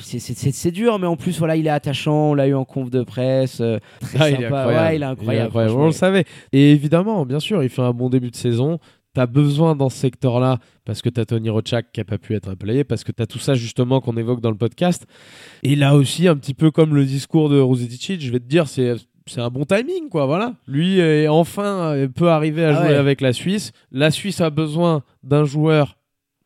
[0.01, 2.31] c'est dur, mais en plus, voilà, il est attachant.
[2.31, 3.59] On l'a eu en conf de presse.
[3.59, 4.95] Euh, très ah, Il est incroyable.
[4.95, 5.75] il est incroyable.
[5.77, 6.23] On le savait.
[6.53, 8.79] Et évidemment, bien sûr, il fait un bon début de saison
[9.17, 12.19] tu as besoin dans ce secteur-là, parce que tu as Tony Rochak qui n'a pas
[12.19, 15.07] pu être appelé, parce que tu as tout ça justement qu'on évoque dans le podcast.
[15.63, 18.67] Et là aussi, un petit peu comme le discours de Rosetici, je vais te dire,
[18.67, 18.93] c'est
[19.29, 20.25] c'est un bon timing, quoi.
[20.25, 20.53] Voilà.
[20.67, 23.71] Lui, est enfin, peut arriver à ah jouer avec la Suisse.
[23.91, 25.97] La Suisse a besoin d'un joueur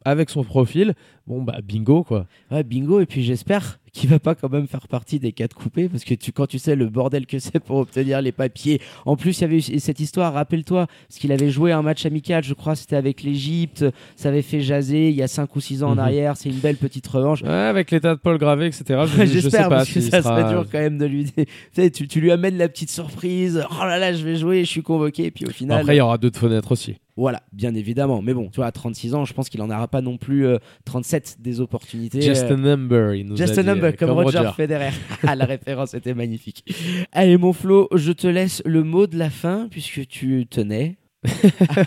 [0.05, 0.93] avec son profil.
[1.27, 2.25] Bon, bah, bingo, quoi.
[2.49, 2.99] Ouais, bingo.
[2.99, 6.13] Et puis, j'espère qui va pas quand même faire partie des quatre coupés parce que
[6.13, 8.81] tu, quand tu sais le bordel que c'est pour obtenir les papiers.
[9.05, 12.05] En plus, il y avait eu cette histoire, rappelle-toi, parce qu'il avait joué un match
[12.05, 15.59] amical, je crois, c'était avec l'Egypte, ça avait fait jaser il y a 5 ou
[15.59, 15.99] 6 ans en mhm.
[15.99, 17.41] arrière, c'est une belle petite revanche.
[17.41, 19.01] Ouais, avec l'état de Paul Gravé, etc.
[19.25, 21.31] J'espère parce que ça serait dur quand même de lui.
[21.75, 24.83] tu, tu lui amènes la petite surprise, oh là là, je vais jouer, je suis
[24.83, 25.81] convoqué, et puis au final.
[25.81, 26.95] Après, il y aura d'autres fenêtres aussi.
[27.21, 28.23] Voilà, bien évidemment.
[28.23, 30.43] Mais bon, tu vois, à 36 ans, je pense qu'il n'en aura pas non plus
[30.85, 32.19] 37 euh, des opportunités.
[32.19, 34.89] Just a number, il nous Just a, number, comme, Roger, Federer.
[35.27, 36.65] ah, la référence était magnifique.
[37.11, 40.97] Allez, mon Flo, je te laisse le mot de la fin, puisque tu tenais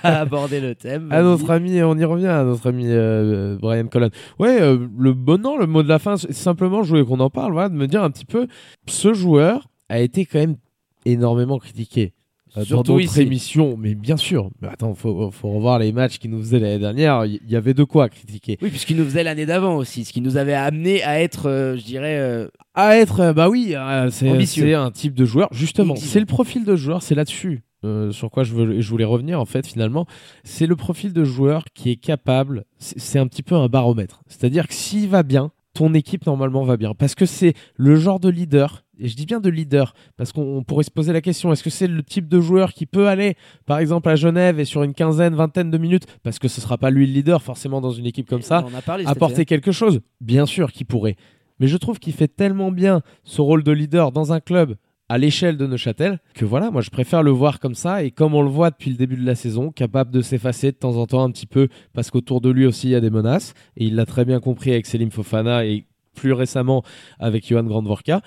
[0.04, 1.10] à aborder le thème.
[1.10, 4.10] À notre ami, on y revient, à notre ami euh, Brian Colon.
[4.38, 7.18] Ouais, euh, le bon nom, le mot de la fin, c'est simplement, je voulais qu'on
[7.18, 8.46] en parle, voilà, de me dire un petit peu,
[8.86, 10.58] ce joueur a été quand même
[11.04, 12.12] énormément critiqué.
[12.56, 14.50] Euh, dans d'autres émissions, mais bien sûr.
[14.62, 17.24] Mais attends, faut, faut revoir les matchs qu'il nous faisait l'année dernière.
[17.24, 18.58] Il y, avait de quoi critiquer.
[18.62, 21.76] Oui, puisqu'il nous faisait l'année d'avant aussi, ce qui nous avait amené à être, euh,
[21.76, 23.74] je dirais, euh, à être, bah oui,
[24.10, 25.48] c'est un type de joueur.
[25.52, 27.62] Justement, c'est le profil de joueur, c'est là-dessus.
[28.10, 30.06] sur quoi je, veux, je voulais revenir en fait finalement,
[30.42, 34.22] c'est le profil de joueur qui est capable, c'est un petit peu un baromètre.
[34.26, 36.94] C'est-à-dire que s'il va bien, ton équipe normalement va bien.
[36.94, 40.62] Parce que c'est le genre de leader, et je dis bien de leader, parce qu'on
[40.62, 43.36] pourrait se poser la question, est-ce que c'est le type de joueur qui peut aller,
[43.66, 46.78] par exemple, à Genève et sur une quinzaine, vingtaine de minutes, parce que ce sera
[46.78, 48.64] pas lui le leader forcément dans une équipe comme ça,
[49.04, 50.00] apporter quelque chose?
[50.20, 51.16] Bien sûr qu'il pourrait.
[51.60, 54.76] Mais je trouve qu'il fait tellement bien ce rôle de leader dans un club
[55.08, 58.34] à l'échelle de Neuchâtel, que voilà, moi je préfère le voir comme ça, et comme
[58.34, 61.06] on le voit depuis le début de la saison, capable de s'effacer de temps en
[61.06, 63.84] temps un petit peu, parce qu'autour de lui aussi il y a des menaces, et
[63.84, 66.82] il l'a très bien compris avec Selim Fofana, et plus récemment
[67.18, 68.22] avec Johan Grandvorka.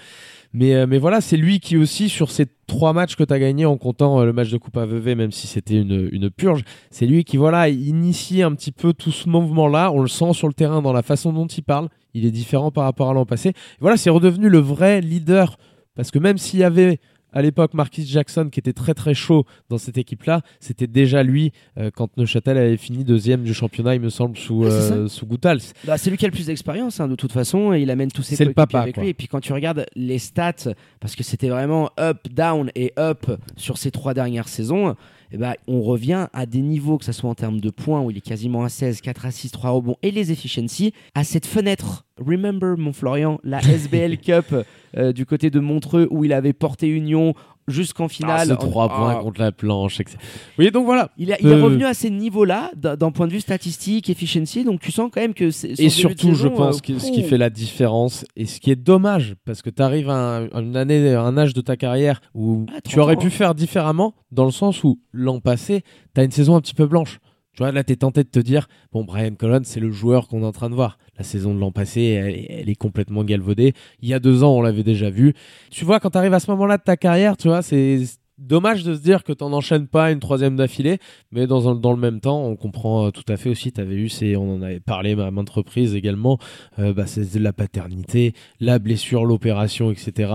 [0.54, 3.40] Mais, euh, mais voilà, c'est lui qui aussi, sur ces trois matchs que tu as
[3.40, 6.64] gagnés en comptant euh, le match de Coupe AVV, même si c'était une, une, purge,
[6.90, 9.92] c'est lui qui voilà, initie un petit peu tout ce mouvement-là.
[9.92, 11.90] On le sent sur le terrain dans la façon dont il parle.
[12.14, 13.54] Il est différent par rapport à l'an passé.
[13.80, 15.58] voilà, c'est redevenu le vrai leader
[15.98, 17.00] parce que même s'il y avait
[17.34, 21.52] à l'époque Marquis Jackson qui était très très chaud dans cette équipe-là, c'était déjà lui
[21.78, 25.60] euh, quand Neuchâtel avait fini deuxième du championnat, il me semble, sous, euh, sous Goutals.
[25.84, 28.12] Bah, c'est lui qui a le plus d'expérience hein, de toute façon et il amène
[28.12, 29.10] tous ses coéquipiers avec lui.
[29.10, 33.26] Et puis quand tu regardes les stats, parce que c'était vraiment up, down et up
[33.58, 34.96] sur ces trois dernières saisons,
[35.32, 38.12] eh ben, on revient à des niveaux, que ce soit en termes de points, où
[38.12, 41.46] il est quasiment à 16, 4 à 6, 3 rebonds, et les efficiency, à cette
[41.46, 44.54] fenêtre Remember, mon Florian, la SBL Cup
[44.98, 47.34] euh, du côté de Montreux où il avait porté Union
[47.68, 48.54] jusqu'en Ah, finale.
[48.54, 50.00] En- 3 points Ah, contre la planche.
[50.00, 50.18] etc.
[50.58, 51.12] Oui, donc voilà.
[51.18, 54.64] il, a- il est Euh, revenu à ces niveaux-là d'un point de vue statistique, efficiency,
[54.64, 55.78] donc tu sens quand même que c'est.
[55.78, 58.78] Et surtout, je pense euh, que ce qui fait la différence et ce qui est
[58.78, 61.76] dommage, parce que tu arrives à, un- à une année, à un âge de ta
[61.76, 65.42] carrière où Ah, 30 tu aurais ans, pu faire différemment, dans le sens où l'an
[65.42, 65.84] passé,
[66.16, 67.20] tu as une saison un petit peu blanche.
[67.58, 70.44] Tu vois, là, tu tenté de te dire, bon, Brian Collins, c'est le joueur qu'on
[70.44, 71.00] est en train de voir.
[71.18, 73.74] La saison de l'an passé, elle, est- complètement galvaudée.
[74.00, 75.34] Il y a deux ans, on l'avait déjà vu.
[75.72, 78.00] Tu vois, quand tu à ce moment-là de ta carrière, tu vois, c'est
[78.38, 80.98] dommage de se dire que tu n'en enchaînes pas une troisième d'affilée,
[81.32, 83.82] mais dans, un- dans le même temps, on comprend euh, tout à fait aussi, tu
[83.82, 86.38] avais eu, c'est, on en avait parlé à maintes reprises également,
[86.80, 90.32] euh, bah, c'est de la paternité, la blessure, l'opération, etc.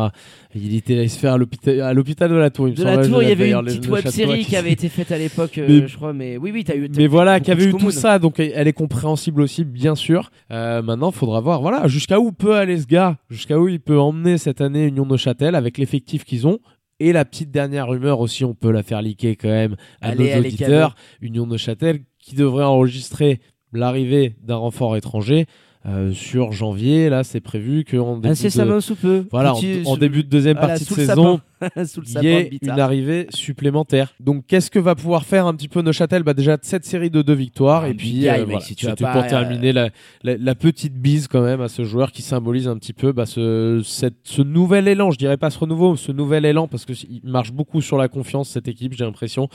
[0.55, 2.69] Il était allé se faire à l'hôpital, à l'hôpital de la Tour.
[2.69, 4.57] il me De la Tour, il y avait une petite le web château série qui
[4.57, 6.89] avait été faite à l'époque, euh, je crois, mais oui, oui, t'as eu.
[6.91, 10.31] t'as mais voilà, qui avait eu tout ça, donc elle est compréhensible aussi, bien sûr.
[10.51, 13.99] Euh, maintenant, faudra voir, voilà, jusqu'à où peut aller ce gars, jusqu'à où il peut
[13.99, 16.59] emmener cette année Union de Châtel avec l'effectif qu'ils ont.
[17.03, 20.27] Et la petite dernière rumeur aussi, on peut la faire leaker quand même à Allez,
[20.27, 20.95] nos allez, auditeurs.
[21.21, 23.41] Union de Châtel qui devrait enregistrer
[23.73, 25.47] l'arrivée d'un renfort étranger
[25.85, 27.09] euh, sur janvier.
[27.09, 28.81] Là, c'est prévu qu'en début, Incessamment de...
[28.81, 29.27] sous peu.
[29.33, 31.41] voilà, en, début de deuxième voilà, partie de saison.
[31.87, 34.15] sous le il y sapin ait de une arrivée supplémentaire.
[34.21, 36.23] Donc, qu'est-ce que va pouvoir faire un petit peu Neuchâtel?
[36.23, 37.83] Bah, Déjà, cette série de deux victoires.
[37.85, 39.91] Ah, et puis, euh, mec, voilà, si tu c'était pas, pour euh, terminer la,
[40.23, 43.27] la- la petite bise quand même à ce joueur qui symbolise un petit peu bah,
[43.27, 45.11] ce, cette- ce nouvel élan.
[45.11, 48.49] Je dirais pas ce renouveau, ce nouvel élan parce qu'il marche beaucoup sur la confiance,
[48.49, 49.49] cette équipe, j'ai l'impression,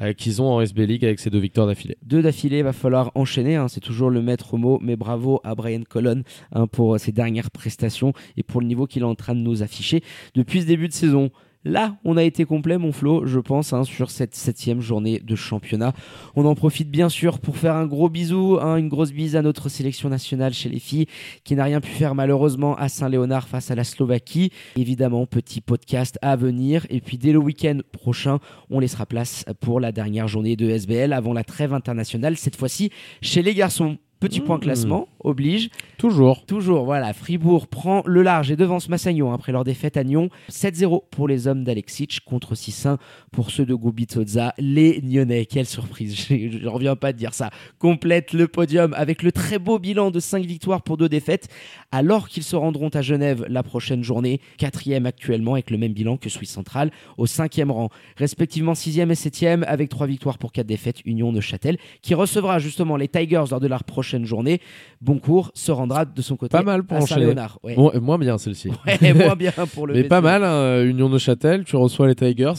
[0.00, 1.96] euh, qu'ils ont en SB League avec ces deux victoires d'affilée.
[2.04, 3.56] Deux d'affilée, va falloir enchaîner.
[3.56, 6.22] hein, c'est toujours le maître mot, mais bravo à Brian Colon
[6.52, 9.62] hein, pour ses dernières prestations et pour le niveau qu'il est en train de nous
[9.62, 10.02] afficher
[10.34, 11.30] depuis ce début de saison.
[11.64, 15.36] Là, on a été complet, mon Flo, je pense, hein, sur cette septième journée de
[15.36, 15.92] championnat.
[16.34, 19.42] On en profite bien sûr pour faire un gros bisou, hein, une grosse bise à
[19.42, 21.06] notre sélection nationale chez les filles,
[21.44, 24.50] qui n'a rien pu faire malheureusement à Saint-Léonard face à la Slovaquie.
[24.76, 26.84] Évidemment, petit podcast à venir.
[26.90, 31.12] Et puis dès le week-end prochain, on laissera place pour la dernière journée de SBL
[31.12, 33.98] avant la trêve internationale, cette fois-ci chez les garçons.
[34.22, 34.60] Petit point Mmh.
[34.60, 35.68] classement, oblige.
[35.98, 36.46] Toujours.
[36.46, 40.28] Toujours, voilà, Fribourg prend le large et devance Massagno hein, après leur défaite à Nyon.
[40.48, 42.98] 7-0 pour les hommes d'Alexic contre 6-1
[43.32, 44.54] pour ceux de Gubitoza.
[44.58, 49.24] Les Nyonnais, quelle surprise, je ne reviens pas de dire ça, complètent le podium avec
[49.24, 51.48] le très beau bilan de 5 victoires pour 2 défaites,
[51.90, 56.16] alors qu'ils se rendront à Genève la prochaine journée, quatrième actuellement avec le même bilan
[56.16, 60.64] que Suisse Centrale, au cinquième rang, respectivement 6e et 7e avec 3 victoires pour 4
[60.64, 64.60] défaites, Union de Châtel, qui recevra justement les Tigers lors de la prochaine journée.
[65.00, 67.00] Boncourt se rendra de son côté Pas mal pour à.
[67.02, 67.58] Saint-Léonard.
[67.62, 67.74] Ouais.
[67.74, 68.70] Bon, moins bien celle-ci.
[68.86, 72.14] Ouais, moins bien pour le Mais pas mal, hein, Union de Châtel, tu reçois les
[72.14, 72.52] Tigers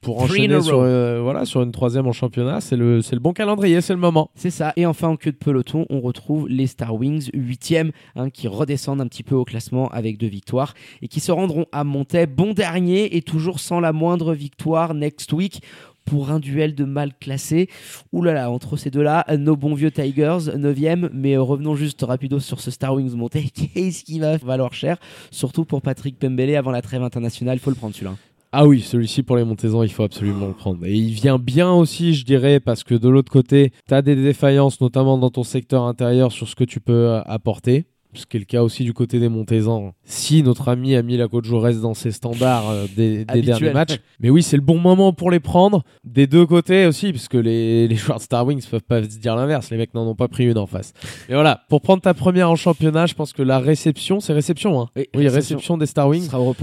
[0.00, 2.60] pour enchaîner sur, euh, voilà, sur une troisième en championnat.
[2.60, 4.30] C'est le, c'est le bon calendrier, c'est le moment.
[4.34, 4.72] C'est ça.
[4.76, 9.00] Et enfin, en queue de peloton, on retrouve les Star Wings, 8e, hein, qui redescendent
[9.00, 12.52] un petit peu au classement avec deux victoires et qui se rendront à Montaix, bon
[12.52, 15.60] dernier et toujours sans la moindre victoire next week
[16.06, 17.68] pour un duel de mal classé.
[18.12, 22.02] Ouh là là, entre ces deux-là, nos bons vieux Tigers, 9e, mais euh, revenons juste
[22.02, 23.44] rapido sur ce Star Wings Montaix.
[23.74, 24.96] Qu'est-ce qui va valoir cher?
[25.30, 28.14] Surtout pour Patrick Pembele avant la trêve internationale, faut le prendre celui-là.
[28.52, 30.86] Ah oui, celui-ci pour les Montaisans, il faut absolument le prendre.
[30.86, 34.16] Et il vient bien aussi, je dirais, parce que de l'autre côté, tu as des
[34.16, 37.86] défaillances, notamment dans ton secteur intérieur, sur ce que tu peux euh, apporter.
[38.14, 39.92] Ce qui est le cas aussi du côté des Montaisans.
[40.04, 43.98] Si notre ami Amila Kojo reste dans ses standards euh, des, derniers matchs.
[44.20, 45.82] Mais oui, c'est le bon moment pour les prendre.
[46.04, 49.18] Des deux côtés aussi, parce que les, les joueurs de Star Wings peuvent pas se
[49.18, 49.70] dire l'inverse.
[49.70, 50.92] Les mecs n'en ont pas pris une en face.
[51.28, 54.80] Mais voilà, pour prendre ta première en championnat, je pense que la réception, c'est réception.
[54.80, 54.88] Hein.
[54.96, 55.56] Oui, Oui, réception.
[55.56, 56.24] réception des Star Wings.
[56.26, 56.54] sera au.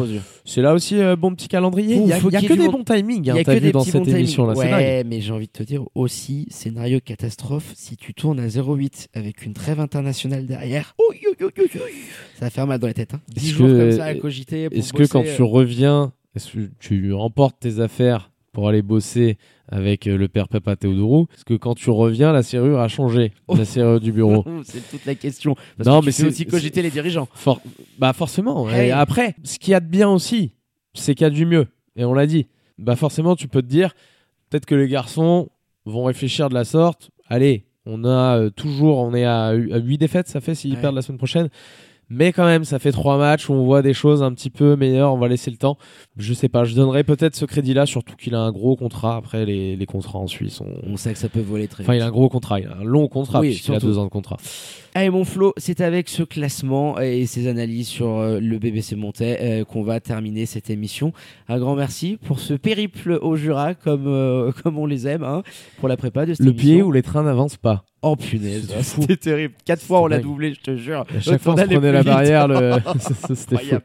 [0.46, 1.96] C'est là aussi euh, bon petit calendrier.
[1.98, 3.36] Il y a, faut il y a y que des bon- bons timings, Il hein,
[3.36, 4.18] y a t'as vu des dans cette bons timings.
[4.20, 4.54] émission là.
[4.54, 9.08] Ouais, mais j'ai envie de te dire aussi, scénario catastrophe, si tu tournes à 0,8
[9.14, 10.96] avec une trêve internationale derrière,
[12.40, 13.14] ça va faire mal dans les têtes.
[13.14, 13.22] Hein.
[13.30, 14.68] 10 Est-ce jours que- comme ça à cogiter.
[14.72, 19.38] Est-ce que quand euh, tu reviens, est-ce que tu remportes tes affaires pour aller bosser
[19.68, 23.32] avec euh, le père Papa Théodourou Est-ce que quand tu reviens, la serrure a changé
[23.48, 23.56] Oh.
[23.56, 24.44] La serrure du bureau?
[24.64, 25.56] C'est toute la question.
[25.78, 27.28] Parce Non, que mais c'est- aussi cogiter les dirigeants.
[27.34, 27.62] For-
[27.98, 28.70] Bah forcément.
[28.70, 28.90] Hey.
[28.90, 30.52] Et après, ce qu'il y a de bien aussi,
[30.94, 31.68] c'est qu'il y a du mieux.
[31.96, 32.48] Et on l'a dit.
[32.78, 33.94] Bah forcément, tu peux te dire,
[34.50, 35.50] peut-être que les garçons
[35.86, 37.10] vont réfléchir de la sorte.
[37.28, 40.82] Allez, on a euh, toujours, on est à, 8 défaites, ça fait s'ils Ouais.
[40.82, 41.50] perdent la semaine prochaine.
[42.14, 44.76] Mais quand même, ça fait trois matchs où on voit des choses un petit peu
[44.76, 45.14] meilleures.
[45.14, 45.78] On va laisser le temps.
[46.18, 49.16] Je sais pas, je donnerais peut-être ce crédit-là, surtout qu'il a un gros contrat.
[49.16, 50.68] Après, les, les contrats en Suisse, on...
[50.92, 52.04] On sait que ça peut voler très enfin, il vite.
[52.04, 52.60] a un gros contrat.
[52.60, 54.38] Il a un long contrat, Oui, puisqu'il a deux ans de contrat.
[54.96, 59.40] Allez mon Flo, c'est avec ce classement et ces analyses sur euh, le BBC Montais
[59.42, 61.14] euh, qu'on va terminer cette émission.
[61.50, 65.42] Un grand merci pour ce périple au Jura comme, euh, comme on les aime, hein,
[65.80, 66.68] pour la prépa de cette Le émission.
[66.74, 67.86] pied où les trains n'avancent pas.
[68.06, 69.54] Oh punaise, c'était terrible.
[69.66, 71.06] Quatre fois on l'a doublé, je te jure.
[71.16, 72.48] À chaque fois, on prenait la barrière.
[72.50, 72.74] le-
[73.34, 73.76] C'était fou.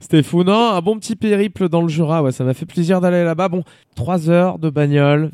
[0.00, 0.44] C'était fou.
[0.44, 2.22] Non, un bon petit périple dans le Jura.
[2.22, 3.48] Ouais, ça m'a fait plaisir d'aller là-bas.
[3.48, 3.64] Bon,
[3.96, 5.30] 3 heures de bagnole.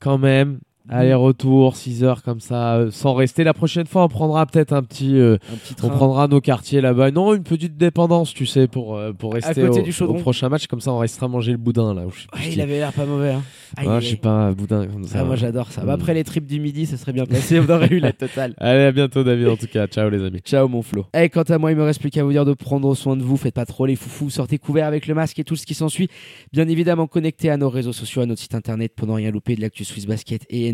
[0.00, 0.58] Quand même.
[0.90, 3.42] Aller-retour, 6 heures comme ça, euh, sans rester.
[3.44, 5.16] La prochaine fois, on prendra peut-être un petit.
[5.16, 7.10] euh, Un petit on prendra nos quartiers là-bas.
[7.10, 10.48] Non, une petite dépendance, tu sais, pour, euh, pour rester côté au, du au prochain
[10.48, 10.66] match.
[10.66, 12.06] Comme ça, on restera manger le boudin là.
[12.06, 12.54] où je sais plus Ouais, qui.
[12.56, 13.32] il avait l'air pas mauvais.
[13.32, 13.42] Hein.
[13.76, 14.16] Ah, je aïe.
[14.16, 15.18] pas, un boudin comme ça.
[15.20, 15.80] Ah, moi j'adore ça.
[15.82, 16.00] Bah, Mm.
[16.00, 17.58] après les tripes du midi, ça serait bien placé.
[17.60, 18.54] On aurait eu la totale.
[18.58, 19.86] Allez, à bientôt, David, en tout cas.
[19.86, 20.40] Ciao, les amis.
[20.44, 21.06] Ciao mon Flo.
[21.18, 23.22] Et quant à moi, il me reste plus qu'à vous dire de prendre soin de
[23.22, 23.36] vous.
[23.36, 24.28] Faites pas trop les foufous.
[24.30, 26.08] Sortez couverts avec le masque et tout ce qui s'ensuit.
[26.52, 29.56] Bien évidemment, connectez à nos réseaux sociaux, à notre site internet pour ne rien louper
[29.56, 30.73] de l'actu Swiss Basket et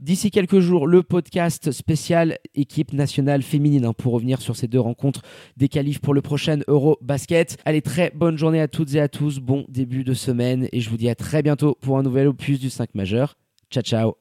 [0.00, 4.80] D'ici quelques jours, le podcast spécial équipe nationale féminine hein, pour revenir sur ces deux
[4.80, 5.22] rencontres
[5.56, 7.58] des qualifs pour le prochain Euro Basket.
[7.64, 9.40] Allez, très bonne journée à toutes et à tous.
[9.40, 12.60] Bon début de semaine et je vous dis à très bientôt pour un nouvel opus
[12.60, 13.36] du 5 majeur.
[13.70, 14.14] Ciao ciao